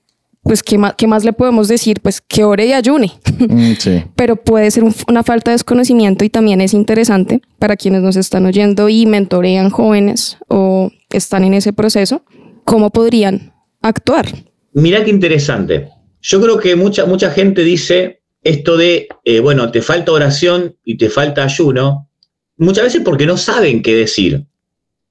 [0.43, 3.11] pues qué más, qué más le podemos decir, pues que ore y ayune.
[3.37, 3.73] Mm,
[4.15, 8.45] Pero puede ser una falta de desconocimiento y también es interesante para quienes nos están
[8.45, 12.23] oyendo y mentorean jóvenes o están en ese proceso,
[12.65, 14.27] cómo podrían actuar.
[14.73, 15.89] Mira qué interesante.
[16.21, 20.97] Yo creo que mucha, mucha gente dice, esto de, eh, bueno, te falta oración y
[20.97, 22.09] te falta ayuno,
[22.57, 24.45] muchas veces porque no saben qué decir.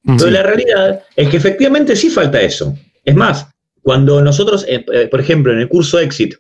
[0.03, 2.75] Pero la realidad es que efectivamente sí falta eso.
[3.05, 3.47] Es más,
[3.83, 6.35] cuando nosotros, eh, eh, por ejemplo, en el curso Exit,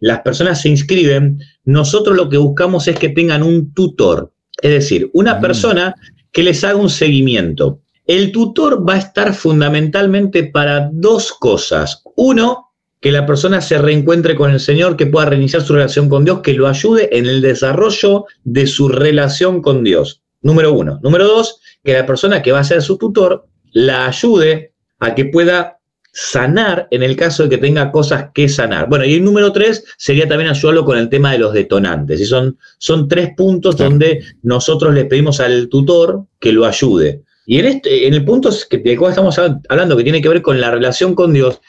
[0.00, 5.10] las personas se inscriben, nosotros lo que buscamos es que tengan un tutor, es decir,
[5.12, 5.40] una mm.
[5.40, 5.94] persona
[6.32, 7.80] que les haga un seguimiento.
[8.06, 12.02] El tutor va a estar fundamentalmente para dos cosas.
[12.16, 12.69] Uno,
[13.00, 16.40] que la persona se reencuentre con el Señor, que pueda reiniciar su relación con Dios,
[16.40, 20.22] que lo ayude en el desarrollo de su relación con Dios.
[20.42, 21.00] Número uno.
[21.02, 25.26] Número dos, que la persona que va a ser su tutor la ayude a que
[25.26, 25.78] pueda
[26.12, 28.88] sanar en el caso de que tenga cosas que sanar.
[28.88, 32.20] Bueno, y el número tres sería también ayudarlo con el tema de los detonantes.
[32.20, 37.22] Y son, son tres puntos donde nosotros le pedimos al tutor que lo ayude.
[37.46, 40.42] Y en, este, en el punto que, de cual estamos hablando, que tiene que ver
[40.42, 41.60] con la relación con Dios,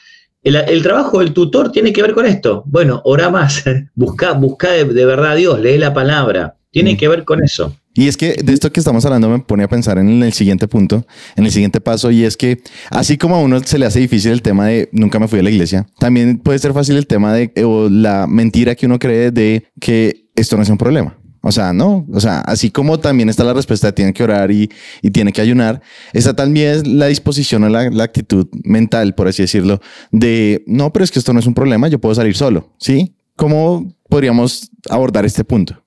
[0.42, 2.64] el, trabajo del tutor tiene que ver con esto.
[2.66, 6.56] Bueno, ora más, busca, busca de, verdad a Dios, lee la palabra.
[6.70, 6.96] Tiene mm.
[6.96, 7.76] que ver con eso.
[7.94, 10.66] Y es que de esto que estamos hablando me pone a pensar en el siguiente
[10.66, 14.00] punto, en el siguiente paso, y es que así como a uno se le hace
[14.00, 17.06] difícil el tema de nunca me fui a la iglesia, también puede ser fácil el
[17.06, 21.18] tema de o la mentira que uno cree de que esto no es un problema.
[21.42, 24.52] O sea, no, o sea, así como también está la respuesta de tiene que orar
[24.52, 24.70] y,
[25.02, 29.42] y tiene que ayunar, está también la disposición o la, la, actitud mental, por así
[29.42, 29.80] decirlo,
[30.12, 33.16] de no, pero es que esto no es un problema, yo puedo salir solo, ¿sí?
[33.34, 35.82] ¿Cómo podríamos abordar este punto?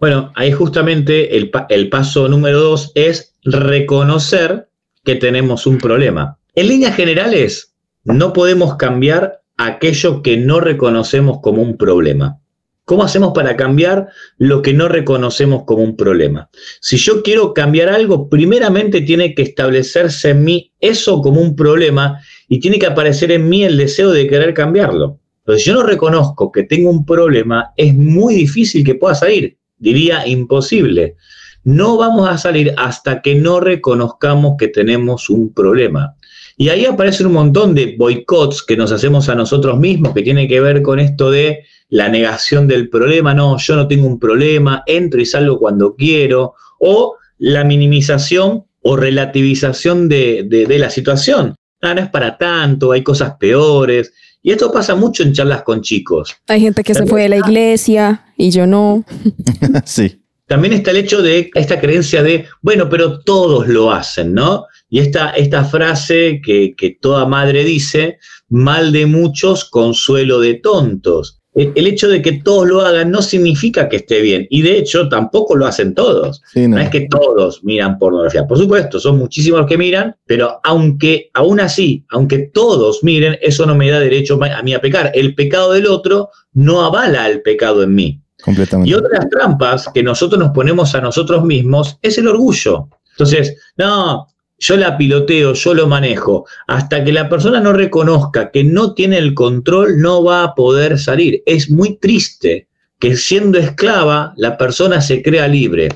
[0.00, 4.68] Bueno, ahí justamente el, el paso número dos es reconocer
[5.04, 6.38] que tenemos un problema.
[6.54, 12.40] En líneas generales, no podemos cambiar aquello que no reconocemos como un problema.
[12.86, 16.50] ¿Cómo hacemos para cambiar lo que no reconocemos como un problema?
[16.80, 22.20] Si yo quiero cambiar algo, primeramente tiene que establecerse en mí eso como un problema
[22.46, 25.18] y tiene que aparecer en mí el deseo de querer cambiarlo.
[25.44, 29.56] Pero si yo no reconozco que tengo un problema, es muy difícil que pueda salir.
[29.78, 31.16] Diría imposible.
[31.62, 36.16] No vamos a salir hasta que no reconozcamos que tenemos un problema.
[36.58, 40.46] Y ahí aparecen un montón de boicots que nos hacemos a nosotros mismos, que tiene
[40.46, 44.82] que ver con esto de la negación del problema, no, yo no tengo un problema,
[44.86, 51.54] entro y salgo cuando quiero, o la minimización o relativización de, la situación.
[51.80, 54.12] Ah, no es para tanto, hay cosas peores.
[54.42, 56.36] Y esto pasa mucho en charlas con chicos.
[56.48, 59.04] Hay gente que se fue de la iglesia y yo no.
[59.84, 60.20] sí.
[60.46, 64.66] También está el hecho de esta creencia de, bueno, pero todos lo hacen, ¿no?
[64.90, 68.18] Y esta, esta frase que, que toda madre dice,
[68.50, 73.88] mal de muchos, consuelo de tontos el hecho de que todos lo hagan no significa
[73.88, 74.46] que esté bien.
[74.50, 76.42] Y de hecho, tampoco lo hacen todos.
[76.54, 76.78] no.
[76.78, 78.46] es que todos miran pornografía.
[78.46, 83.66] Por supuesto, son muchísimos los que miran, pero aunque, aún así, aunque todos miren, eso
[83.66, 85.12] no me da derecho a mí a pecar.
[85.14, 88.20] El pecado del otro no avala el pecado en mí.
[88.42, 88.90] Completamente.
[88.90, 92.88] Y otra de las trampas que nosotros nos ponemos a nosotros mismos es el orgullo.
[93.12, 94.26] Entonces, no,
[94.64, 96.46] yo la piloteo, yo lo manejo.
[96.66, 100.98] Hasta que la persona no reconozca que no tiene el control, no va a poder
[100.98, 101.42] salir.
[101.44, 105.90] Es muy triste que siendo esclava, la persona se crea libre.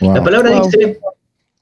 [0.00, 1.00] La palabra dice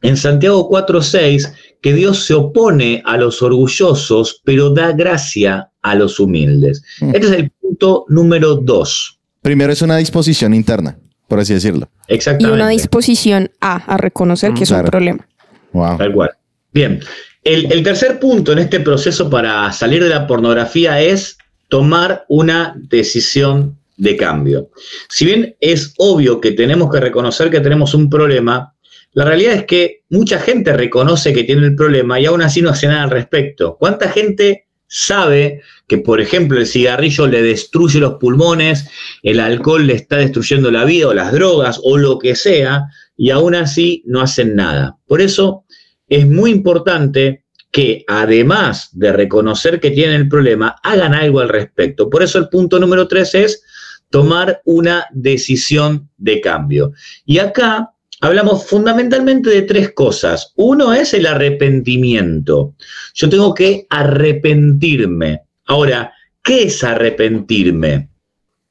[0.02, 6.20] en Santiago 4:6 que Dios se opone a los orgullosos, pero da gracia a los
[6.20, 6.82] humildes.
[7.00, 7.14] Mm.
[7.14, 9.18] Este es el punto número dos.
[9.40, 11.88] Primero es una disposición interna, por así decirlo.
[12.08, 12.50] Exactamente.
[12.50, 15.26] Y una disposición a, a reconocer que es un problema.
[15.72, 15.96] Wow.
[15.96, 16.30] Tal cual.
[16.72, 17.00] Bien,
[17.42, 23.78] el, tercer punto en este proceso para salir de la pornografía es tomar una decisión
[23.96, 24.70] de cambio.
[25.08, 28.74] Si bien es obvio que tenemos que reconocer que tenemos un problema,
[29.12, 32.70] la realidad es que mucha gente reconoce que tiene el problema y aún así no
[32.70, 33.76] hace nada al respecto.
[33.78, 38.88] ¿Cuánta gente sabe que, por ejemplo, el cigarrillo le destruye los pulmones,
[39.22, 43.30] el alcohol le está destruyendo la vida o las drogas o lo que sea, y
[43.30, 44.98] aún así no hacen nada?
[45.06, 45.64] Por eso
[46.10, 52.10] es muy importante que además de reconocer que tienen el problema, hagan algo al respecto.
[52.10, 53.62] Por eso el punto número tres es
[54.10, 56.92] tomar una decisión de cambio.
[57.24, 60.52] Y acá hablamos fundamentalmente de tres cosas.
[60.56, 62.74] Uno es el arrepentimiento.
[63.14, 65.42] Yo tengo que arrepentirme.
[65.66, 68.08] Ahora, ¿qué es arrepentirme?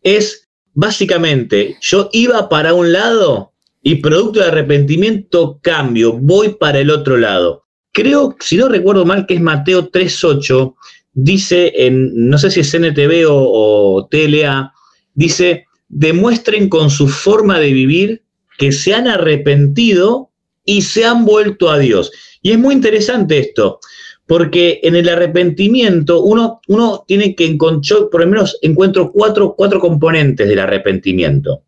[0.02, 3.49] Es básicamente, yo iba para un lado
[3.82, 7.66] y producto de arrepentimiento cambio, voy para el otro lado.
[7.92, 10.76] Creo, si no recuerdo mal, que es Mateo 3.8,
[11.14, 14.74] dice en, no sé si es NTV o, o TLA,
[15.14, 18.24] dice, demuestren con su forma de vivir
[18.58, 20.30] que se han arrepentido
[20.66, 22.12] y se han vuelto a Dios.
[22.42, 23.80] Y es muy interesante esto,
[24.28, 29.80] porque en el arrepentimiento uno, uno tiene que encontrar, por lo menos encuentro cuatro, cuatro
[29.80, 31.64] componentes del arrepentimiento.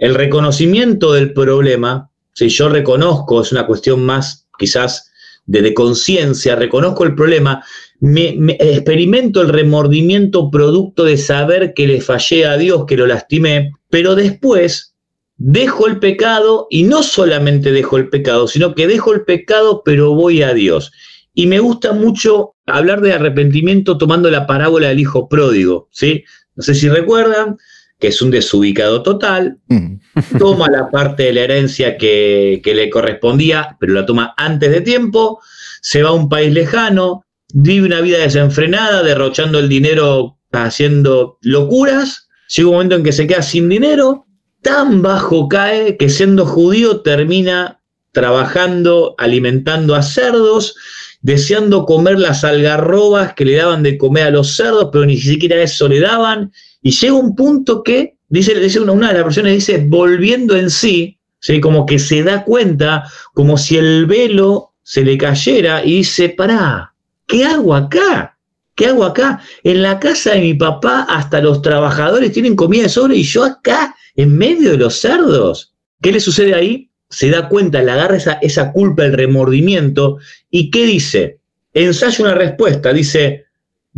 [0.00, 5.12] El reconocimiento del problema, si yo reconozco, es una cuestión más quizás
[5.44, 7.62] de, conciencia, reconozco el problema,
[8.00, 13.72] me, experimento el remordimiento producto de saber que le fallé a Dios, que lo lastimé,
[13.90, 14.94] pero después
[15.36, 20.14] dejo el pecado y no solamente dejo el pecado, sino que dejo el pecado pero
[20.14, 20.92] voy a Dios.
[21.34, 26.24] Y me gusta mucho hablar de arrepentimiento tomando la parábola del hijo pródigo, ¿sí?
[26.56, 27.58] No sé si recuerdan
[28.00, 29.96] que es un desubicado total, Mm.
[30.38, 34.80] toma la parte de la herencia que, que le correspondía, pero la toma antes de
[34.80, 35.40] tiempo,
[35.82, 42.28] se va a un país lejano, vive una vida desenfrenada, derrochando el dinero, haciendo locuras,
[42.54, 44.26] llega un momento en que se queda sin dinero,
[44.62, 47.80] tan bajo cae que siendo judío termina
[48.12, 50.74] trabajando, alimentando a cerdos,
[51.22, 55.62] deseando comer las algarrobas que le daban de comer a los cerdos, pero ni siquiera
[55.62, 59.84] eso le daban, y llega un punto que, dice, dice una, de las versiones, dice,
[59.86, 61.60] volviendo en sí, ¿sí?
[61.60, 66.94] como que se da cuenta, como si el velo se le cayera y dice, pará,
[67.26, 68.38] ¿qué hago acá?
[68.74, 69.42] ¿Qué hago acá?
[69.62, 73.44] En la casa de mi papá hasta los trabajadores tienen comida de sobre y yo
[73.44, 75.74] acá, en medio de los cerdos.
[76.00, 76.90] ¿Qué le sucede ahí?
[77.10, 80.16] Se da cuenta, le agarra esa, esa culpa, el remordimiento.
[80.48, 81.40] ¿Y qué dice?
[81.74, 82.92] Ensaya una respuesta.
[82.92, 83.46] Dice,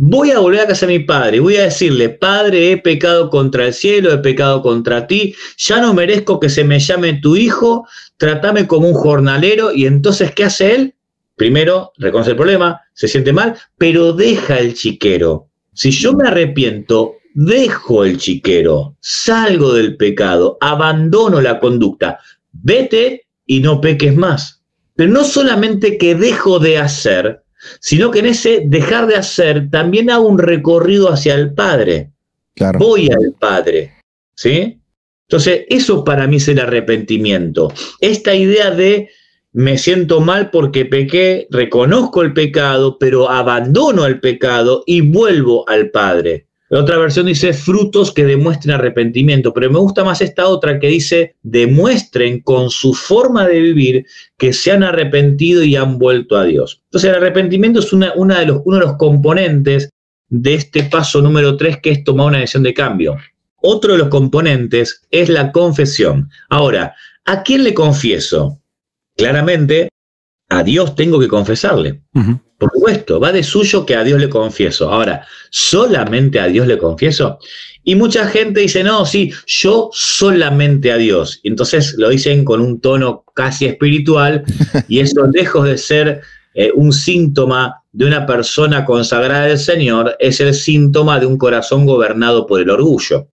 [0.05, 1.39] voy a volver a casa de mi padre.
[1.39, 5.33] Voy a decirle, padre, he pecado contra el cielo, he pecado contra ti.
[5.57, 7.87] Ya no merezco que se me llame tu hijo.
[8.17, 9.71] Trátame como un jornalero.
[9.71, 10.95] Y entonces, ¿qué hace él?
[11.35, 15.47] Primero, reconoce el problema, se siente mal, pero deja el chiquero.
[15.73, 22.19] Si yo me arrepiento, dejo el chiquero, salgo del pecado, abandono la conducta,
[22.51, 24.61] vete y no peques más.
[24.95, 27.42] Pero no solamente que dejo de hacer,
[27.79, 32.11] sino que en ese dejar de hacer también hago un recorrido hacia el Padre.
[32.55, 32.79] Claro.
[32.79, 33.93] Voy al Padre.
[34.35, 34.79] ¿Sí?
[35.27, 37.73] Entonces, eso para mí es el arrepentimiento.
[37.99, 39.09] Esta idea de
[39.53, 45.91] me siento mal porque pequé, reconozco el pecado, pero abandono el pecado y vuelvo al
[45.91, 46.47] Padre.
[46.73, 50.87] La otra versión dice frutos que demuestren arrepentimiento, pero me gusta más esta otra que
[50.87, 54.07] dice demuestren con su forma de vivir
[54.39, 56.81] que se han arrepentido y han vuelto a Dios.
[56.85, 59.91] Entonces el arrepentimiento es una, de los, uno de los componentes
[60.29, 63.17] de este paso número tres que es tomar una decisión de cambio.
[63.61, 66.31] Otro de los componentes es la confesión.
[66.49, 68.59] Ahora, ¿a quién le confieso?
[69.15, 69.89] Claramente,
[70.49, 72.01] a Dios tengo que confesarle.
[72.63, 74.89] Por supuesto, va de suyo que a Dios le confieso.
[74.89, 77.37] Ahora, ¿solamente a Dios le confieso?
[77.83, 81.41] Y mucha gente dice, no, sí, yo solamente a Dios.
[81.43, 84.45] Y entonces lo dicen con un tono casi espiritual
[84.87, 86.21] y eso, lejos de ser
[86.53, 91.85] eh, un síntoma de una persona consagrada del Señor, es el síntoma de un corazón
[91.85, 93.27] gobernado por el orgullo.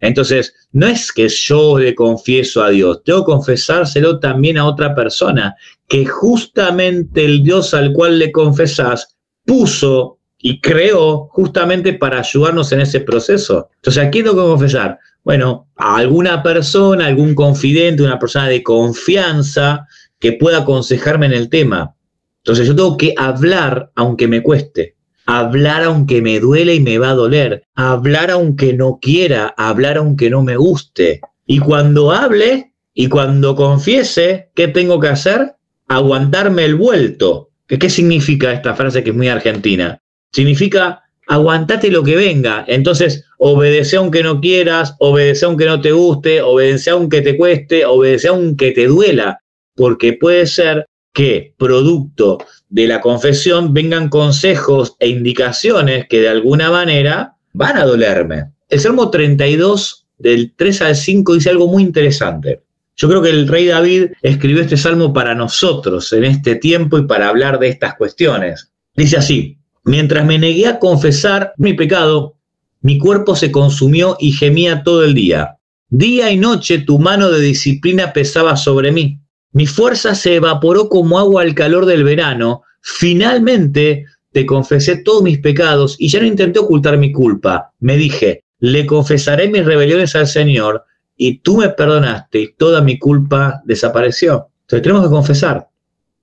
[0.00, 4.94] Entonces, no es que yo le confieso a Dios, tengo que confesárselo también a otra
[4.94, 5.56] persona,
[5.88, 12.80] que justamente el Dios al cual le confesás puso y creó justamente para ayudarnos en
[12.80, 13.70] ese proceso.
[13.76, 14.98] Entonces, ¿a quién tengo que confesar?
[15.22, 19.86] Bueno, a alguna persona, algún confidente, una persona de confianza
[20.18, 21.94] que pueda aconsejarme en el tema.
[22.38, 24.93] Entonces, yo tengo que hablar aunque me cueste
[25.26, 30.30] hablar aunque me duele y me va a doler, hablar aunque no quiera, hablar aunque
[30.30, 31.20] no me guste.
[31.46, 35.54] Y cuando hable y cuando confiese, ¿qué tengo que hacer?
[35.88, 37.50] Aguantarme el vuelto.
[37.66, 40.00] ¿Qué, significa esta frase que es muy argentina?
[40.32, 42.64] Significa aguantate lo que venga.
[42.68, 48.28] Entonces, obedece aunque no quieras, obedece aunque no te guste, obedece aunque te cueste, obedece
[48.28, 49.40] aunque te duela,
[49.74, 56.70] porque puede ser que producto de la confesión vengan consejos e indicaciones que de alguna
[56.70, 58.50] manera van a dolerme.
[58.68, 62.62] El Salmo 32, del 3 al 5, dice algo muy interesante.
[62.96, 67.06] Yo creo que el rey David escribió este salmo para nosotros en este tiempo y
[67.06, 68.72] para hablar de estas cuestiones.
[68.96, 72.36] Dice así, mientras me negué a confesar mi pecado,
[72.80, 75.58] mi cuerpo se consumió y gemía todo el día.
[75.88, 79.20] Día y noche tu mano de disciplina pesaba sobre mí.
[79.54, 82.62] Mi fuerza se evaporó como agua al calor del verano.
[82.80, 87.72] Finalmente te confesé todos mis pecados y ya no intenté ocultar mi culpa.
[87.78, 90.84] Me dije, le confesaré mis rebeliones al Señor
[91.16, 94.48] y tú me perdonaste y toda mi culpa desapareció.
[94.62, 95.68] Entonces tenemos que confesar.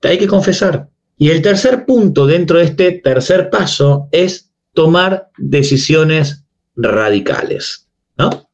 [0.03, 0.89] Hay que confesar.
[1.17, 6.43] Y el tercer punto dentro de este tercer paso es tomar decisiones
[6.75, 7.87] radicales.
[8.17, 8.49] ¿no?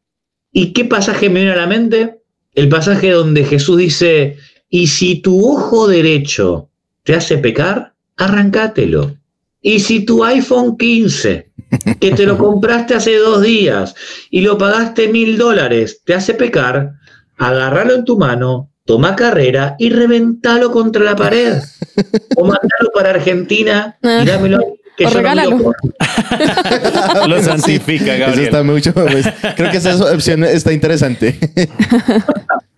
[0.51, 2.21] ¿Y qué pasaje me viene a la mente?
[2.53, 4.37] El pasaje donde Jesús dice,
[4.69, 6.69] y si tu ojo derecho
[7.03, 9.15] te hace pecar, arrancátelo.
[9.62, 11.49] Y si tu iPhone 15,
[11.99, 13.95] que te lo compraste hace dos días
[14.30, 16.93] y lo pagaste mil dólares, te hace pecar,
[17.38, 21.58] agárralo en tu mano, toma carrera y reventalo contra la pared.
[22.36, 24.60] O mandalo para Argentina y dámelo.
[24.97, 25.58] Que O yo no regálalo.
[25.60, 28.45] lo- Lo santifica, Eso Gabriel.
[28.45, 28.93] está mucho.
[28.93, 31.38] pues, creo que esa opción está interesante.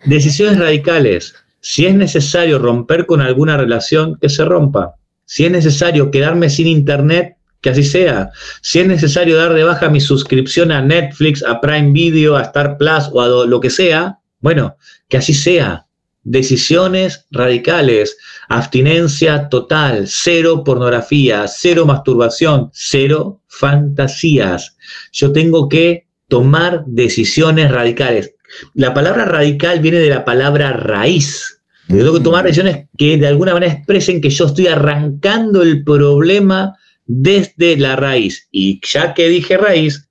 [0.06, 1.34] Decisiones radicales.
[1.62, 4.95] Si es necesario romper con alguna relación, que se rompa.
[5.26, 8.32] Si es necesario quedarme sin internet, que así sea.
[8.62, 12.78] Si es necesario dar de baja mi suscripción a Netflix, a Prime Video, a Star
[12.78, 14.76] Plus o a lo que sea, bueno,
[15.08, 15.86] que así sea.
[16.24, 18.17] Decisiones radicales,
[18.50, 24.78] abstinencia total, cero pornografía, cero masturbación, cero fantasías.
[25.12, 28.36] Yo tengo que tomar decisiones radicales.
[28.73, 31.62] La palabra radical viene de la palabra raíz.
[31.88, 35.83] Yo tengo que tomar decisiones que de alguna manera expresen que yo estoy arrancando el
[35.83, 38.47] problema desde la raíz.
[38.51, 40.09] Y ya que dije raíz,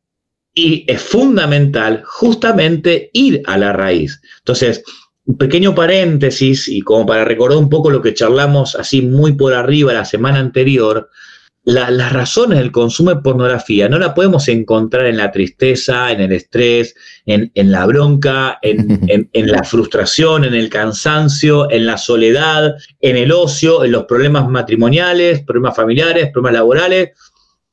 [0.54, 4.20] y es fundamental justamente ir a la raíz.
[4.38, 4.82] Entonces,
[5.24, 9.54] un pequeño paréntesis y como para recordar un poco lo que charlamos así muy por
[9.54, 11.10] arriba la semana anterior,
[11.68, 16.32] las razones del consumo de pornografía no la podemos encontrar en la tristeza, en el
[16.32, 16.94] estrés,
[17.26, 23.32] en, la bronca, en, en, la frustración, en el cansancio, en la soledad, en el
[23.32, 27.10] ocio, en los problemas matrimoniales, problemas familiares, problemas laborales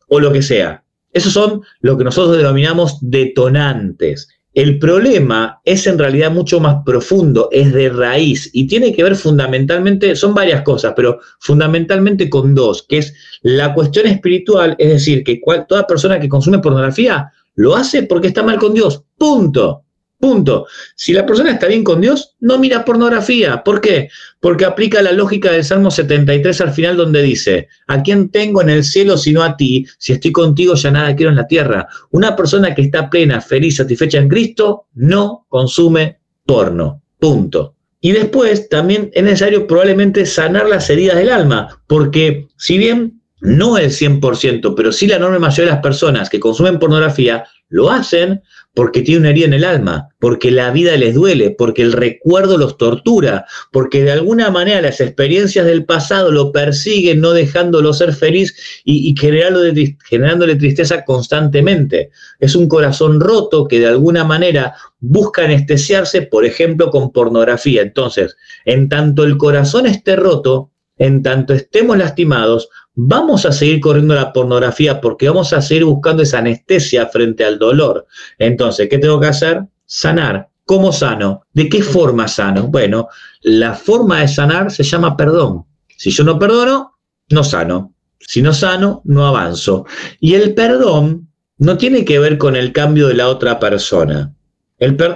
[0.07, 0.83] o lo que sea.
[1.13, 4.27] Esos son lo que nosotros denominamos detonantes.
[4.55, 9.17] El problema es en realidad mucho más profundo, es de raíz y tiene que ver
[9.17, 15.25] fundamentalmente, son varias cosas, pero fundamentalmente con dos, que es la cuestión espiritual, es decir,
[15.25, 19.84] que toda persona que consume pornografía lo hace porque está mal con Dios, punto.
[20.19, 20.65] Punto.
[20.95, 23.63] Si la persona está bien con Dios, no mira pornografía.
[23.63, 24.09] ¿Por qué?
[24.39, 28.69] Porque aplica la lógica del Salmo 73 al final donde dice, ¿a quién tengo en
[28.69, 29.85] el cielo sino a ti?
[29.97, 31.87] Si estoy contigo ya nada quiero en la tierra.
[32.11, 37.01] Una persona que está plena, feliz, satisfecha en Cristo, no consume porno.
[37.19, 37.75] Punto.
[37.99, 43.77] Y después también es necesario probablemente sanar las heridas del alma, porque si bien no
[43.77, 48.41] el 100%, pero sí la enorme mayoría de las personas que consumen pornografía lo hacen
[48.75, 52.57] porque tiene una herida en el alma, porque la vida les duele, porque el recuerdo
[52.57, 58.13] los tortura, porque de alguna manera las experiencias del pasado lo persiguen, no dejándolo ser
[58.13, 62.11] feliz y, generándole tristeza constantemente.
[62.39, 67.81] Es un corazón roto que de alguna manera busca anestesiarse, por ejemplo, con pornografía.
[67.81, 68.35] Entonces,
[68.65, 74.31] en tanto el corazón esté roto, en tanto estemos lastimados, vamos a seguir corriendo la
[74.31, 78.05] pornografía porque vamos a seguir buscando esa anestesia frente al dolor.
[78.37, 79.63] Entonces, ¿qué tengo que hacer?
[79.85, 80.49] Sanar.
[80.65, 81.43] ¿Cómo sano?
[81.53, 82.67] ¿De qué forma sano?
[82.67, 83.09] Bueno,
[83.41, 85.65] la forma de sanar se llama perdón.
[85.97, 86.97] Si yo no perdono,
[87.29, 87.93] no sano.
[88.19, 89.85] Si no sano, no avanzo.
[90.19, 94.34] Y el perdón no tiene que ver con el cambio de la otra persona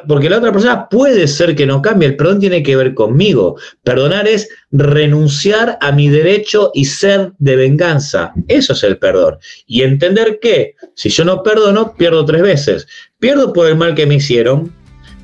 [0.08, 3.58] porque la otra persona puede ser que no cambie, el perdón tiene que ver conmigo.
[3.84, 8.34] Perdonar es renunciar a mi derecho y ser de venganza.
[8.48, 9.38] Eso es el perdón.
[9.68, 12.88] Y entender que si yo no perdono, pierdo tres veces.
[13.20, 14.74] Pierdo por el mal que me hicieron,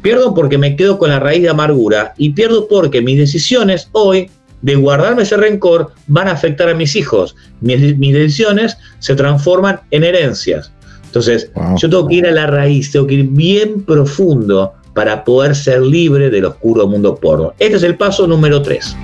[0.02, 4.30] pierdo porque me quedo con la raíz de amargura y pierdo porque mis decisiones hoy
[4.62, 7.36] de guardarme ese rencor van a afectar a mis hijos.
[7.62, 10.72] mis decisiones se transforman en herencias.
[11.16, 15.56] Entonces, yo tengo que ir a la raíz, tengo que ir bien profundo para poder
[15.56, 17.54] ser libre del oscuro mundo porno.
[17.58, 18.98] Este es el paso número 3.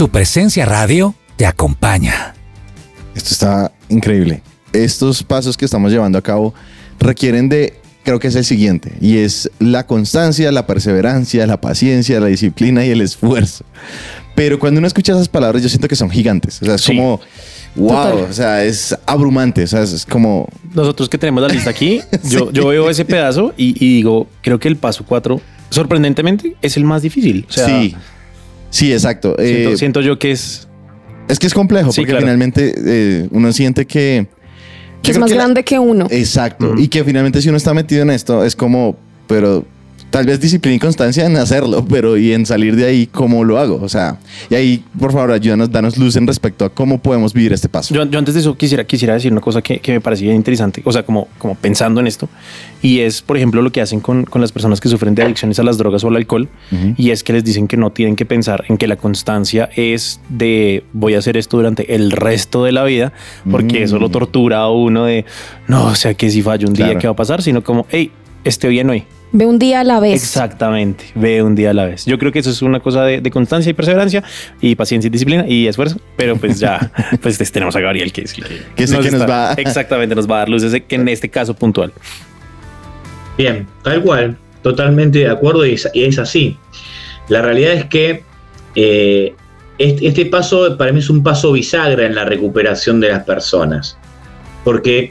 [0.00, 2.32] Su presencia radio te acompaña.
[3.14, 4.42] Esto está increíble.
[4.72, 6.54] Estos pasos que estamos llevando a cabo
[6.98, 12.18] requieren de, creo que es el siguiente, y es la constancia, la perseverancia, la paciencia,
[12.18, 13.66] la disciplina y el esfuerzo.
[14.34, 16.62] Pero cuando uno escucha esas palabras, yo siento que son gigantes.
[16.62, 17.20] O sea, es como,
[17.76, 19.64] wow, o sea, es abrumante.
[19.64, 20.48] O sea, es como...
[20.72, 24.68] Nosotros que tenemos la lista aquí, yo, yo veo ese pedazo y, digo, creo que
[24.68, 27.44] el paso cuatro, sorprendentemente, es el más difícil.
[27.50, 27.94] sí.
[28.70, 29.36] Sí, exacto.
[29.74, 30.68] Siento, eh, yo que es...
[31.28, 34.26] Es que es complejo porque finalmente eh, uno siente que...
[35.02, 36.06] Que es más grande que uno.
[36.10, 36.74] Exacto.
[36.76, 39.64] Y que finalmente si uno está metido en esto es como, pero
[40.10, 43.58] tal vez disciplina y constancia en hacerlo, pero y en salir de ahí, ¿cómo lo
[43.58, 43.80] hago?
[43.80, 44.18] O sea,
[44.50, 47.94] y ahí, por favor, ayúdanos, danos luz en respecto a cómo podemos vivir este paso.
[47.94, 50.92] Yo, antes de eso quisiera, quisiera decir una cosa que, que, me parecía interesante, o
[50.92, 52.28] sea, como, como pensando en esto,
[52.82, 55.58] y es, por ejemplo, lo que hacen con, con las personas que sufren de adicciones
[55.58, 56.48] a las drogas o al alcohol,
[56.96, 60.20] y es que les dicen que no tienen que pensar en que la constancia es
[60.28, 63.12] de voy a hacer esto durante el resto de la vida,
[63.50, 64.12] porque eso lo mm.
[64.12, 65.24] tortura a uno de,
[65.68, 67.42] no, o sea, que si fallo un día, ¿qué va a pasar?
[67.42, 68.10] Sino como, hey,
[68.44, 70.14] esté bien hoy Ve un día a la vez.
[70.22, 72.04] Exactamente, ve un día a la vez.
[72.04, 74.24] Yo creo que eso es una cosa de, de constancia y perseverancia
[74.60, 76.90] y paciencia y disciplina y esfuerzo, pero pues ya,
[77.22, 78.54] pues tenemos a Gabriel que es el que,
[78.84, 81.92] el que nos va- Exactamente, nos va a dar luces que en este caso puntual.
[83.38, 86.58] Bien, tal cual, totalmente de acuerdo y es, y es así.
[87.28, 88.24] La realidad es que
[88.74, 89.34] eh,
[89.78, 93.96] este, este paso para mí es un paso bisagra en la recuperación de las personas.
[94.64, 95.10] Porque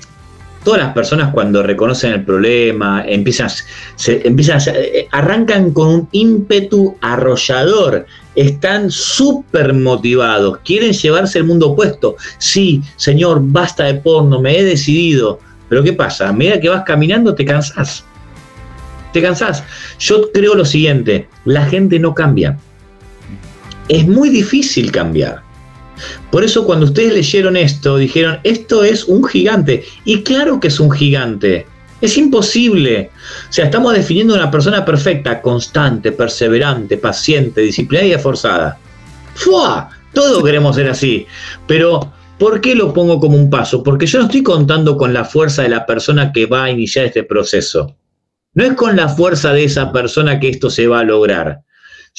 [0.63, 3.49] todas las personas cuando reconocen el problema, empiezan,
[4.07, 8.05] eh, arrancan con un ímpetu arrollador,
[8.35, 12.15] están súper motivados, quieren llevarse el mundo opuesto.
[12.37, 15.39] Sí, señor, basta de porno, me he decidido.
[15.69, 16.29] Pero ¿qué pasa?
[16.29, 18.03] A medida que vas caminando te cansás.
[19.13, 19.63] Te cansás.
[19.99, 22.57] Yo creo lo siguiente, la gente no cambia.
[23.87, 25.48] Es muy difícil cambiar.
[26.31, 29.85] Por eso cuando ustedes leyeron esto, dijeron, esto es un gigante.
[30.05, 31.65] Y claro que es un gigante.
[32.01, 33.11] Es imposible.
[33.49, 38.77] O sea, estamos definiendo una persona perfecta, constante, perseverante, paciente, disciplinada y esforzada.
[39.35, 39.89] ¡Fua!
[40.13, 41.27] Todo queremos ser así.
[41.67, 43.83] Pero, ¿por qué lo pongo como un paso?
[43.83, 47.05] Porque yo no estoy contando con la fuerza de la persona que va a iniciar
[47.05, 47.95] este proceso.
[48.53, 51.61] No es con la fuerza de esa persona que esto se va a lograr.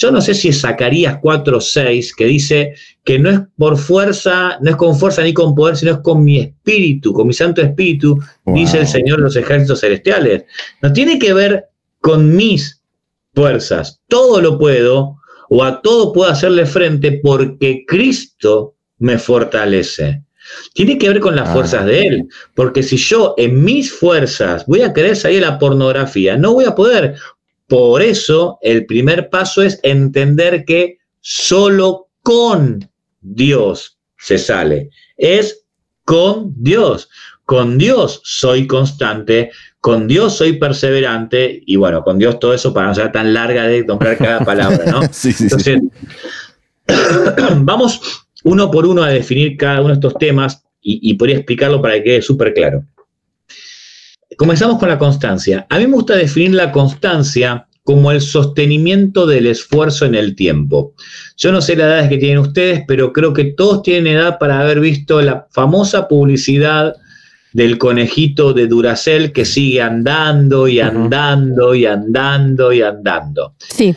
[0.00, 2.72] Yo no sé si es Zacarías 4:6 que dice
[3.04, 6.24] que no es por fuerza, no es con fuerza ni con poder, sino es con
[6.24, 8.54] mi espíritu, con mi santo espíritu, Wow.
[8.54, 10.44] dice el Señor de los ejércitos celestiales.
[10.80, 11.66] No tiene que ver
[12.00, 12.80] con mis
[13.34, 14.00] fuerzas.
[14.08, 15.16] Todo lo puedo
[15.50, 20.22] o a todo puedo hacerle frente porque Cristo me fortalece.
[20.72, 21.52] Tiene que ver con las Ah.
[21.52, 25.58] fuerzas de Él, porque si yo en mis fuerzas voy a querer salir a la
[25.58, 27.16] pornografía, no voy a poder.
[27.70, 32.90] Por eso el primer paso es entender que solo con
[33.20, 34.90] Dios se sale.
[35.16, 35.62] Es
[36.04, 37.08] con Dios.
[37.44, 42.88] Con Dios soy constante, con Dios soy perseverante y bueno, con Dios todo eso para
[42.88, 45.02] no ser tan larga de nombrar cada palabra, ¿no?
[45.12, 45.44] Sí, sí, sí.
[45.44, 45.80] Entonces,
[47.58, 51.80] vamos uno por uno a definir cada uno de estos temas y, y podría explicarlo
[51.80, 52.84] para que quede súper claro.
[54.40, 55.66] Comenzamos con la constancia.
[55.68, 60.94] A mí me gusta definir la constancia como el sostenimiento del esfuerzo en el tiempo.
[61.36, 64.60] Yo no sé las edades que tienen ustedes, pero creo que todos tienen edad para
[64.60, 66.94] haber visto la famosa publicidad
[67.52, 73.56] del conejito de Duracell que sigue andando y andando y andando y andando.
[73.58, 73.94] Sí.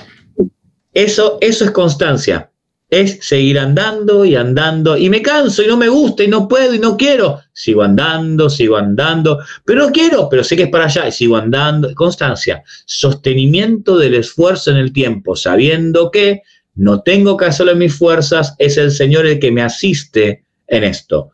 [0.94, 2.52] Eso, eso es constancia.
[2.94, 4.96] Es seguir andando y andando.
[4.96, 7.40] Y me canso y no me gusta y no puedo y no quiero.
[7.52, 9.40] Sigo andando, sigo andando.
[9.66, 11.92] Pero no quiero, pero sé que es para allá y sigo andando.
[11.96, 12.62] Constancia.
[12.86, 16.44] Sostenimiento del esfuerzo en el tiempo, sabiendo que
[16.76, 18.54] no tengo que hacerlo en mis fuerzas.
[18.60, 21.32] Es el Señor el que me asiste en esto.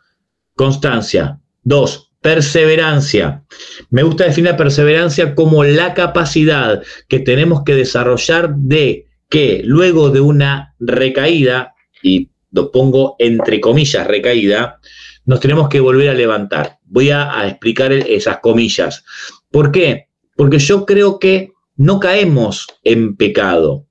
[0.56, 1.42] Constancia.
[1.62, 3.44] Dos, perseverancia.
[3.90, 10.10] Me gusta definir la perseverancia como la capacidad que tenemos que desarrollar de que luego
[10.10, 14.80] de una recaída, y lo pongo entre comillas recaída,
[15.26, 16.80] nos tenemos que volver a levantar.
[16.86, 19.04] Voy a, a explicar esas comillas.
[19.52, 20.08] ¿Por qué?
[20.36, 23.86] Porque yo creo que no caemos en pecado.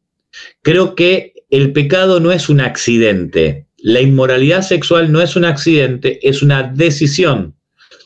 [0.62, 3.66] Creo que el pecado no es un accidente.
[3.78, 7.54] La inmoralidad sexual no es un accidente, es una decisión.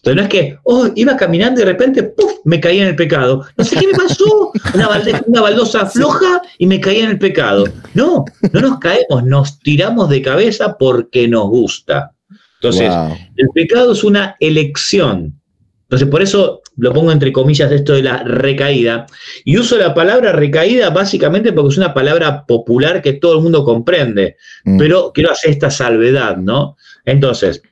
[0.04, 2.96] Entonces no es que, oh, iba caminando y de repente, ¡puf!, me caí en el
[2.96, 3.44] pecado.
[3.56, 7.66] No sé qué me pasó, una, baldosa floja y me caí en el pecado.
[7.94, 12.12] No, no nos caemos, nos tiramos de cabeza porque nos gusta.
[12.60, 13.16] Entonces, Wow.
[13.36, 15.40] el pecado es una elección.
[15.84, 19.06] Entonces, por eso lo pongo entre comillas esto de la recaída.
[19.44, 23.64] Y uso la palabra recaída básicamente porque es una palabra popular que todo el mundo
[23.64, 24.36] comprende.
[24.64, 24.78] Mm.
[24.78, 26.76] Pero quiero hacer esta salvedad, ¿no?
[27.04, 27.62] Entonces,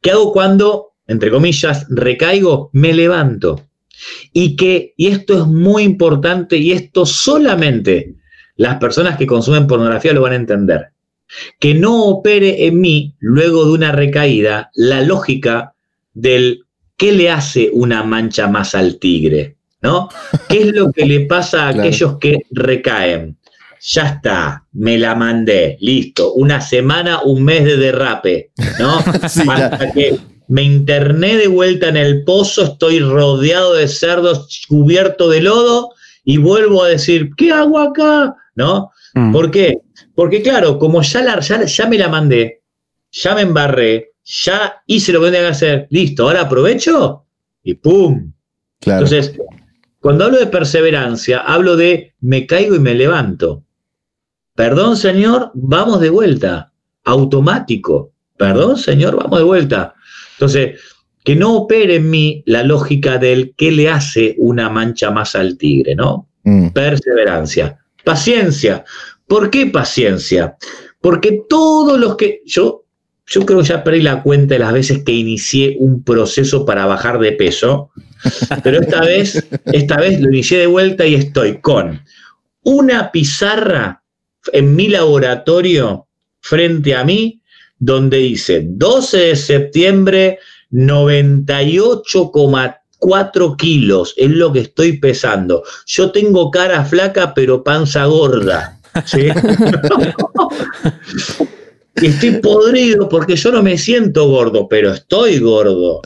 [0.00, 2.70] ¿qué hago cuando, entre comillas, recaigo?
[2.72, 3.68] Me levanto.
[4.32, 8.16] Y que, y esto es muy importante, y esto solamente
[8.56, 10.88] las personas que consumen pornografía lo van a entender.
[11.58, 15.74] Que no opere en mí, luego de una recaída, la lógica
[16.12, 16.64] del
[16.96, 20.08] qué le hace una mancha más al tigre, ¿no?
[20.48, 21.88] ¿Qué es lo que le pasa a Claro.
[21.88, 23.36] aquellos que recaen?
[23.80, 29.00] Ya está, me la mandé, listo, una semana, un mes de derrape, ¿no?
[29.28, 29.42] Sí.
[29.48, 30.18] Hasta que
[30.52, 35.94] me interné de vuelta en el pozo, estoy rodeado de cerdos, cubierto de lodo,
[36.24, 38.36] y vuelvo a decir, ¿qué hago acá?
[38.54, 38.90] ¿No?
[39.14, 39.32] Mm.
[39.32, 39.78] ¿Por qué?
[40.14, 42.60] Porque claro, como ya, la, ya, ya me la mandé,
[43.10, 47.24] ya me embarré, ya hice lo que tenía que hacer, listo, ahora aprovecho
[47.62, 48.30] y ¡pum!
[48.78, 49.06] Claro.
[49.06, 49.34] Entonces,
[50.00, 53.64] cuando hablo de perseverancia, hablo de me caigo y me levanto.
[54.54, 56.74] Perdón, Señor, vamos de vuelta.
[57.04, 58.12] Automático.
[58.36, 59.94] Perdón, Señor, vamos de vuelta.
[60.42, 60.80] Entonces,
[61.22, 65.56] que no opere en mí la lógica del qué le hace una mancha más al
[65.56, 66.28] tigre, ¿no?
[66.42, 66.70] Mm.
[66.70, 68.84] Perseverancia, paciencia.
[69.28, 70.56] ¿Por qué paciencia?
[71.00, 72.80] Porque todos los que yo
[73.24, 76.86] yo creo que ya perdí la cuenta de las veces que inicié un proceso para
[76.86, 77.90] bajar de peso,
[78.64, 82.02] pero esta vez, esta vez lo inicié de vuelta y estoy con
[82.64, 84.02] una pizarra
[84.52, 86.08] en mi laboratorio
[86.40, 87.41] frente a mí
[87.82, 90.38] donde dice 12 de septiembre
[90.70, 95.64] 98,4 kilos es lo que estoy pesando.
[95.86, 98.78] Yo tengo cara flaca pero panza gorda.
[99.04, 99.26] ¿sí?
[101.96, 106.02] estoy podrido porque yo no me siento gordo, pero estoy gordo.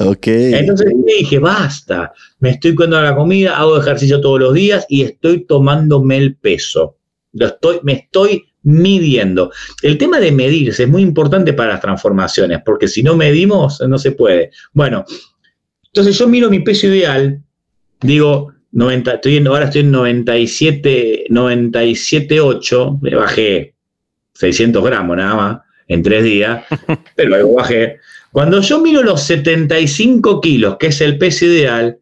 [0.58, 5.44] Entonces dije, basta, me estoy cuidando la comida, hago ejercicio todos los días y estoy
[5.44, 6.96] tomándome el peso.
[7.34, 9.52] Lo estoy, me estoy midiendo.
[9.80, 13.96] El tema de medirse es muy importante para las transformaciones, porque si no medimos, no
[13.96, 14.50] se puede.
[14.72, 15.04] Bueno,
[15.86, 17.40] entonces yo miro mi peso ideal,
[18.00, 23.74] digo, 90, estoy en, ahora estoy en 97, 97,8, me bajé
[24.34, 26.64] 600 gramos nada más en tres días,
[27.14, 28.00] pero luego bajé.
[28.32, 31.98] Cuando yo miro los 75 kilos, que es el peso ideal,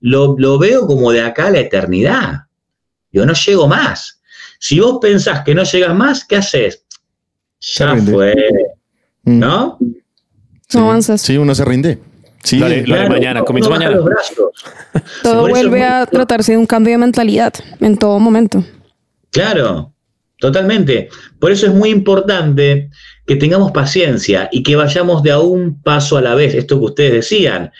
[0.00, 2.40] lo, lo veo como de acá a la eternidad.
[3.12, 4.13] Yo no llego más.
[4.66, 6.86] Si vos pensás que no llegas más, ¿qué haces?
[7.76, 8.34] Ya fue,
[9.24, 9.38] Mm.
[9.38, 9.76] ¿no?
[9.78, 10.78] Sí.
[10.78, 11.20] No avanzas.
[11.20, 11.98] Sí, uno se rinde.
[12.42, 13.96] Sí, Lo haré mañana, uno baja mañana.
[13.96, 14.52] los brazos.
[15.22, 18.64] Todo Por vuelve muy- a tratarse de un cambio de mentalidad en todo momento.
[19.32, 19.92] Claro,
[20.38, 21.10] totalmente.
[21.38, 22.88] Por eso es muy importante
[23.26, 26.86] que tengamos paciencia y que vayamos de a un paso a la vez, esto que
[26.86, 27.70] ustedes decían.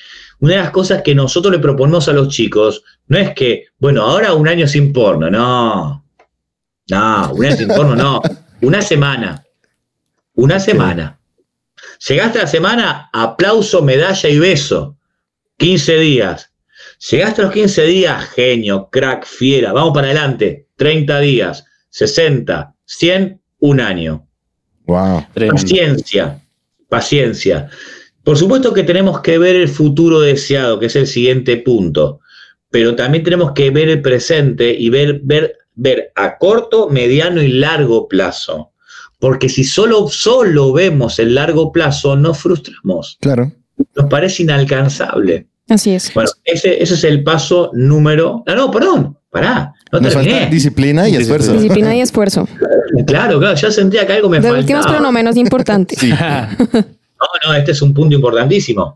[0.41, 4.03] Una de las cosas que nosotros le proponemos a los chicos no es que, bueno,
[4.03, 6.04] ahora un año sin porno, no.
[6.91, 8.23] No, un porno, no.
[8.61, 9.45] Una semana.
[10.35, 11.19] Una semana.
[12.09, 14.97] Llegaste a la semana, aplauso, medalla y beso.
[15.59, 16.51] 15 días.
[17.11, 20.69] Llegaste a los 15 días, genio, crack, fiera, vamos para adelante.
[20.77, 24.27] 30 días, 60, 100, un año.
[24.87, 25.27] Wow.
[25.51, 26.41] Paciencia,
[26.89, 27.69] paciencia.
[28.23, 32.21] Por supuesto que tenemos que ver el futuro deseado, que es el siguiente punto,
[32.71, 37.49] pero también tenemos que ver el presente y ver, ver, ver a corto, mediano y
[37.49, 38.71] largo plazo.
[39.19, 43.53] Porque si solo, solo vemos el largo plazo, nos frustramos, Claro.
[43.97, 45.47] nos parece inalcanzable.
[45.69, 46.13] Así es.
[46.13, 48.43] Bueno, ese, ese es el paso número.
[48.47, 50.51] Ah, no, perdón, pará, no Nos falta terminé.
[50.51, 51.53] disciplina y esfuerzo.
[51.55, 52.47] Disciplina y esfuerzo.
[53.07, 54.61] Claro, claro, ya sentía que algo me De faltaba.
[54.61, 55.97] últimos, pero no menos importante.
[55.97, 56.11] Sí.
[57.25, 58.95] No, no, este es un punto importantísimo.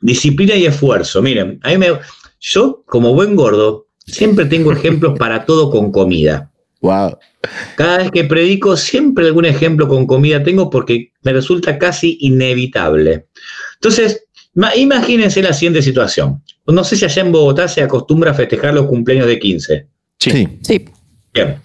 [0.00, 1.22] Disciplina y esfuerzo.
[1.22, 1.88] Miren, a mí me,
[2.40, 6.50] yo, como buen gordo, siempre tengo ejemplos para todo con comida.
[6.80, 7.18] Wow.
[7.76, 13.26] Cada vez que predico, siempre algún ejemplo con comida tengo porque me resulta casi inevitable.
[13.74, 16.42] Entonces, ma- imagínense la siguiente situación.
[16.66, 19.86] No sé si allá en Bogotá se acostumbra a festejar los cumpleaños de 15.
[20.18, 20.30] Sí.
[20.30, 20.48] Sí.
[20.62, 20.84] Sí.
[21.32, 21.60] Bien.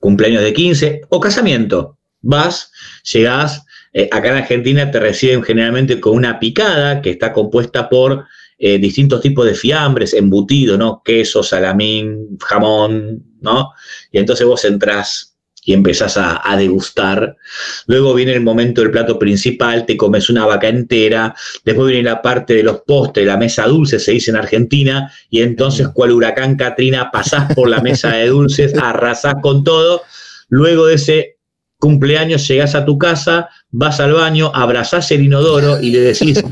[0.00, 1.96] Cumpleaños de 15 o casamiento.
[2.20, 2.72] Vas,
[3.12, 8.24] llegás, eh, acá en Argentina te reciben generalmente con una picada que está compuesta por
[8.58, 11.00] eh, distintos tipos de fiambres, embutido, ¿no?
[11.04, 13.70] Queso, salamín, jamón, ¿no?
[14.10, 17.36] Y entonces vos entrás y empezás a, a degustar.
[17.86, 21.36] Luego viene el momento del plato principal, te comes una vaca entera.
[21.64, 25.12] Después viene la parte de los postres, la mesa dulce, se dice en Argentina.
[25.30, 30.02] Y entonces, cual huracán Katrina, pasás por la mesa de dulces, arrasás con todo.
[30.48, 31.37] Luego de ese
[31.78, 36.42] cumpleaños llegás a tu casa, vas al baño, abrazás el inodoro y le decís,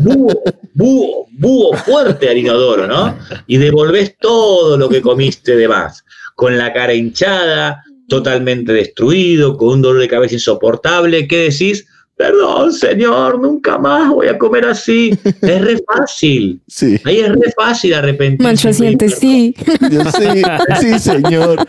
[0.00, 0.42] búho,
[0.74, 3.18] búho, búho fuerte al inodoro, ¿no?
[3.46, 9.68] Y devolvés todo lo que comiste de más, con la cara hinchada, totalmente destruido, con
[9.68, 11.86] un dolor de cabeza insoportable, ¿qué decís?
[12.16, 15.10] Perdón, señor, nunca más voy a comer así.
[15.42, 16.60] Es re fácil.
[16.66, 16.98] Sí.
[17.04, 18.42] Ahí es re fácil arrepentirse.
[18.42, 19.54] Mancha siente, sí.
[19.90, 20.42] Yo sí,
[20.80, 21.68] sí, señor.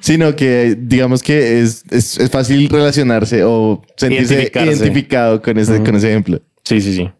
[0.00, 5.94] Sino que digamos que es, es, es fácil relacionarse o sentirse identificado con ese, con
[5.94, 6.40] ese ejemplo.
[6.64, 7.10] Sí, sí, sí.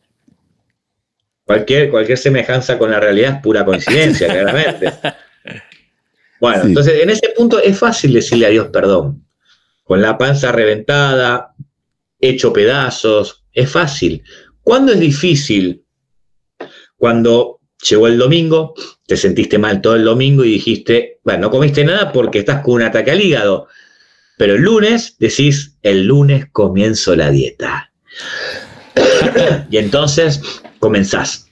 [1.44, 4.92] Cualquier, cualquier semejanza con la realidad es pura coincidencia, claramente.
[6.40, 6.68] Bueno, Sí.
[6.68, 9.24] entonces en ese punto es fácil decirle a Dios perdón.
[9.84, 11.53] Con la panza reventada,
[12.23, 14.23] hecho pedazos, es fácil.
[14.62, 15.85] ¿Cuándo es difícil?
[16.97, 18.75] Cuando llegó el domingo,
[19.07, 22.75] te sentiste mal todo el domingo y dijiste, bueno, no comiste nada porque estás con
[22.75, 23.66] un ataque al hígado.
[24.39, 27.93] Pero el lunes decís, el lunes comienzo la dieta.
[29.70, 30.41] y entonces
[30.79, 31.49] comenzás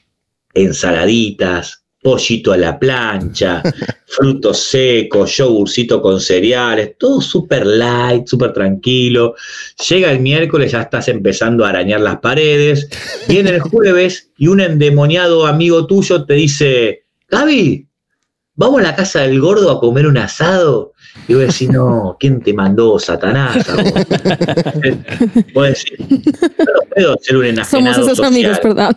[0.55, 3.62] ensaladitas, pollito a la plancha,
[4.07, 9.34] frutos secos, yogurcito con cereales, todo súper light, súper tranquilo.
[9.88, 12.88] Llega el miércoles, ya estás empezando a arañar las paredes.
[13.28, 17.86] Viene el jueves y un endemoniado amigo tuyo te dice, Gaby,
[18.55, 20.92] vamos a la casa del gordo a comer un asado.
[21.28, 23.68] Y vos decís, no, ¿quién te mandó, Satanás?
[23.68, 23.92] a vos?"
[25.54, 28.96] Vos decís, yo no puedo ser un enajenado Somos esos social, amigos, perdón.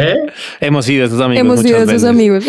[0.00, 0.26] ¿eh?
[0.60, 1.40] Hemos sido esos amigos.
[1.40, 2.04] Hemos sido esos veces.
[2.08, 2.44] amigos.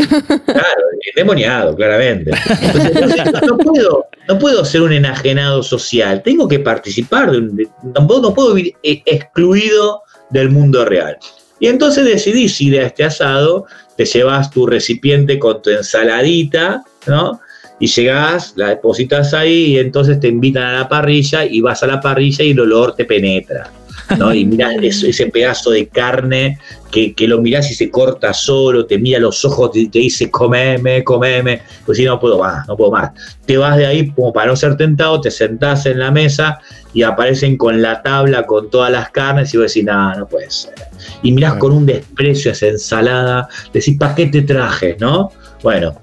[0.45, 0.83] Claro,
[1.15, 2.31] endemoniado, claramente.
[2.31, 2.95] Entonces,
[3.25, 7.67] entonces, no, puedo, no puedo ser un enajenado social, tengo que participar, de un- de-
[7.83, 11.17] no, puedo, no puedo vivir eh, excluido del mundo real.
[11.59, 17.39] Y entonces decidís ir a este asado, te llevas tu recipiente con tu ensaladita, ¿no?
[17.81, 21.87] Y llegás, la depositas ahí y entonces te invitan a la parrilla y vas a
[21.87, 23.71] la parrilla y el olor te penetra.
[24.17, 24.31] ¿no?
[24.33, 26.59] Y mirás ese pedazo de carne
[26.91, 30.29] que, que lo mirás y se corta solo, te mira los ojos y te dice,
[30.29, 31.63] comeme, comeme.
[31.83, 33.11] Pues si no puedo más, no puedo más.
[33.47, 36.59] Te vas de ahí como para no ser tentado, te sentás en la mesa
[36.93, 40.51] y aparecen con la tabla con todas las carnes y vos decís, nada, no puede
[40.51, 40.75] ser.
[41.23, 44.97] Y mirás con un desprecio esa ensalada, decís, ¿para qué te traje?
[44.99, 45.31] ¿No?
[45.63, 45.99] Bueno,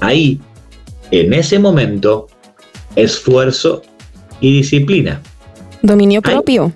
[0.00, 0.40] ahí,
[1.10, 2.28] en ese momento,
[2.96, 3.82] esfuerzo
[4.40, 5.20] y disciplina.
[5.82, 6.72] Dominio propio.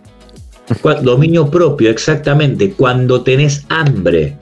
[1.03, 4.37] Dominio propio, exactamente, cuando tenés hambre.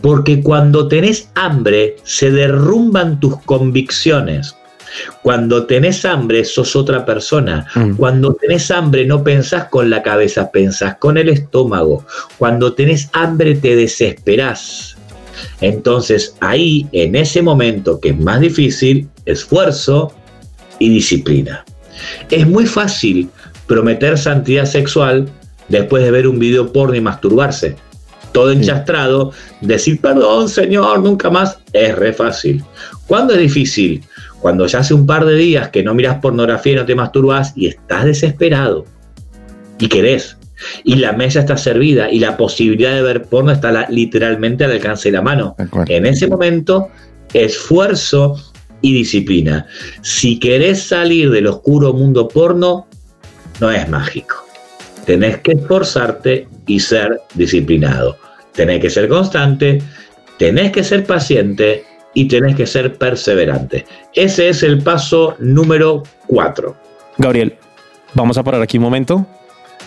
[0.00, 4.54] Porque cuando tenés hambre se derrumban tus convicciones.
[5.22, 7.66] Cuando tenés hambre sos otra persona.
[7.74, 7.96] Mm.
[7.96, 12.04] Cuando tenés hambre no pensás con la cabeza, pensás con el estómago.
[12.38, 14.93] Cuando tenés hambre te desesperás.
[15.60, 20.12] Entonces ahí, en ese momento que es más difícil, esfuerzo
[20.78, 21.64] y disciplina.
[22.30, 23.28] Es muy fácil
[23.66, 25.28] prometer santidad sexual
[25.68, 27.76] después de ver un video porno y masturbarse.
[28.32, 32.64] Todo enchastrado, decir perdón, señor, nunca más, es re fácil.
[33.06, 34.02] ¿Cuándo es difícil?
[34.40, 37.52] Cuando ya hace un par de días que no miras pornografía y no te masturbas
[37.56, 38.84] y estás desesperado
[39.78, 40.36] y querés.
[40.84, 44.70] Y la mesa está servida y la posibilidad de ver porno está la- literalmente al
[44.72, 45.56] alcance de la mano.
[45.88, 46.88] En ese momento,
[47.32, 48.36] esfuerzo
[48.80, 49.66] y disciplina.
[50.02, 52.86] Si querés salir del oscuro mundo porno,
[53.60, 54.36] no es mágico.
[55.06, 58.16] Tenés que esforzarte y ser disciplinado.
[58.52, 59.82] Tenés que ser constante,
[60.38, 61.84] tenés que ser paciente
[62.14, 63.84] y tenés que ser perseverante.
[64.14, 66.76] Ese es el paso número cuatro.
[67.18, 67.54] Gabriel,
[68.14, 69.26] vamos a parar aquí un momento.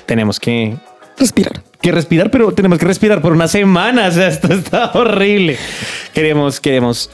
[0.08, 0.76] Tenemos que,
[1.20, 1.62] Respirar.
[1.82, 4.08] que respirar, pero tenemos que respirar por una semana.
[4.08, 5.58] O sea, esto está horrible.
[6.14, 7.12] Queremos, queremos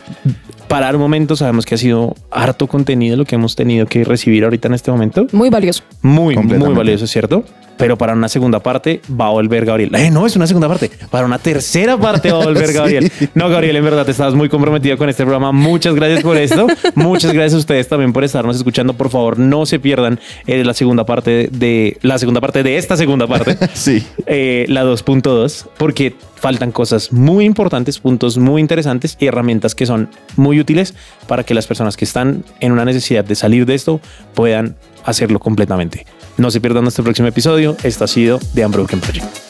[0.69, 1.35] parar un momento.
[1.35, 4.91] Sabemos que ha sido harto contenido lo que hemos tenido que recibir ahorita en este
[4.91, 5.27] momento.
[5.31, 5.83] Muy valioso.
[6.01, 7.43] Muy, muy valioso, ¿cierto?
[7.77, 9.93] Pero para una segunda parte va a volver Gabriel.
[9.95, 10.91] Eh, no, es una segunda parte.
[11.09, 12.73] Para una tercera parte va a volver Sí.
[12.73, 13.11] Gabriel.
[13.33, 15.51] No, Gabriel, en verdad, estabas muy comprometido con este programa.
[15.51, 16.67] Muchas gracias por esto.
[16.95, 18.93] Muchas gracias a ustedes también por estarnos escuchando.
[18.93, 22.95] Por favor, no se pierdan eh, la segunda parte de la segunda parte de esta
[22.97, 23.57] segunda parte.
[23.73, 24.05] Sí.
[24.27, 30.09] eh, la 2.2, porque faltan cosas muy importantes, puntos muy interesantes y herramientas que son
[30.35, 30.93] muy útiles
[31.27, 33.99] para que las personas que están en una necesidad de salir de esto
[34.33, 36.05] puedan hacerlo completamente.
[36.37, 37.75] No se pierdan nuestro próximo episodio.
[37.83, 39.42] Esto ha sido The Unbroken Project.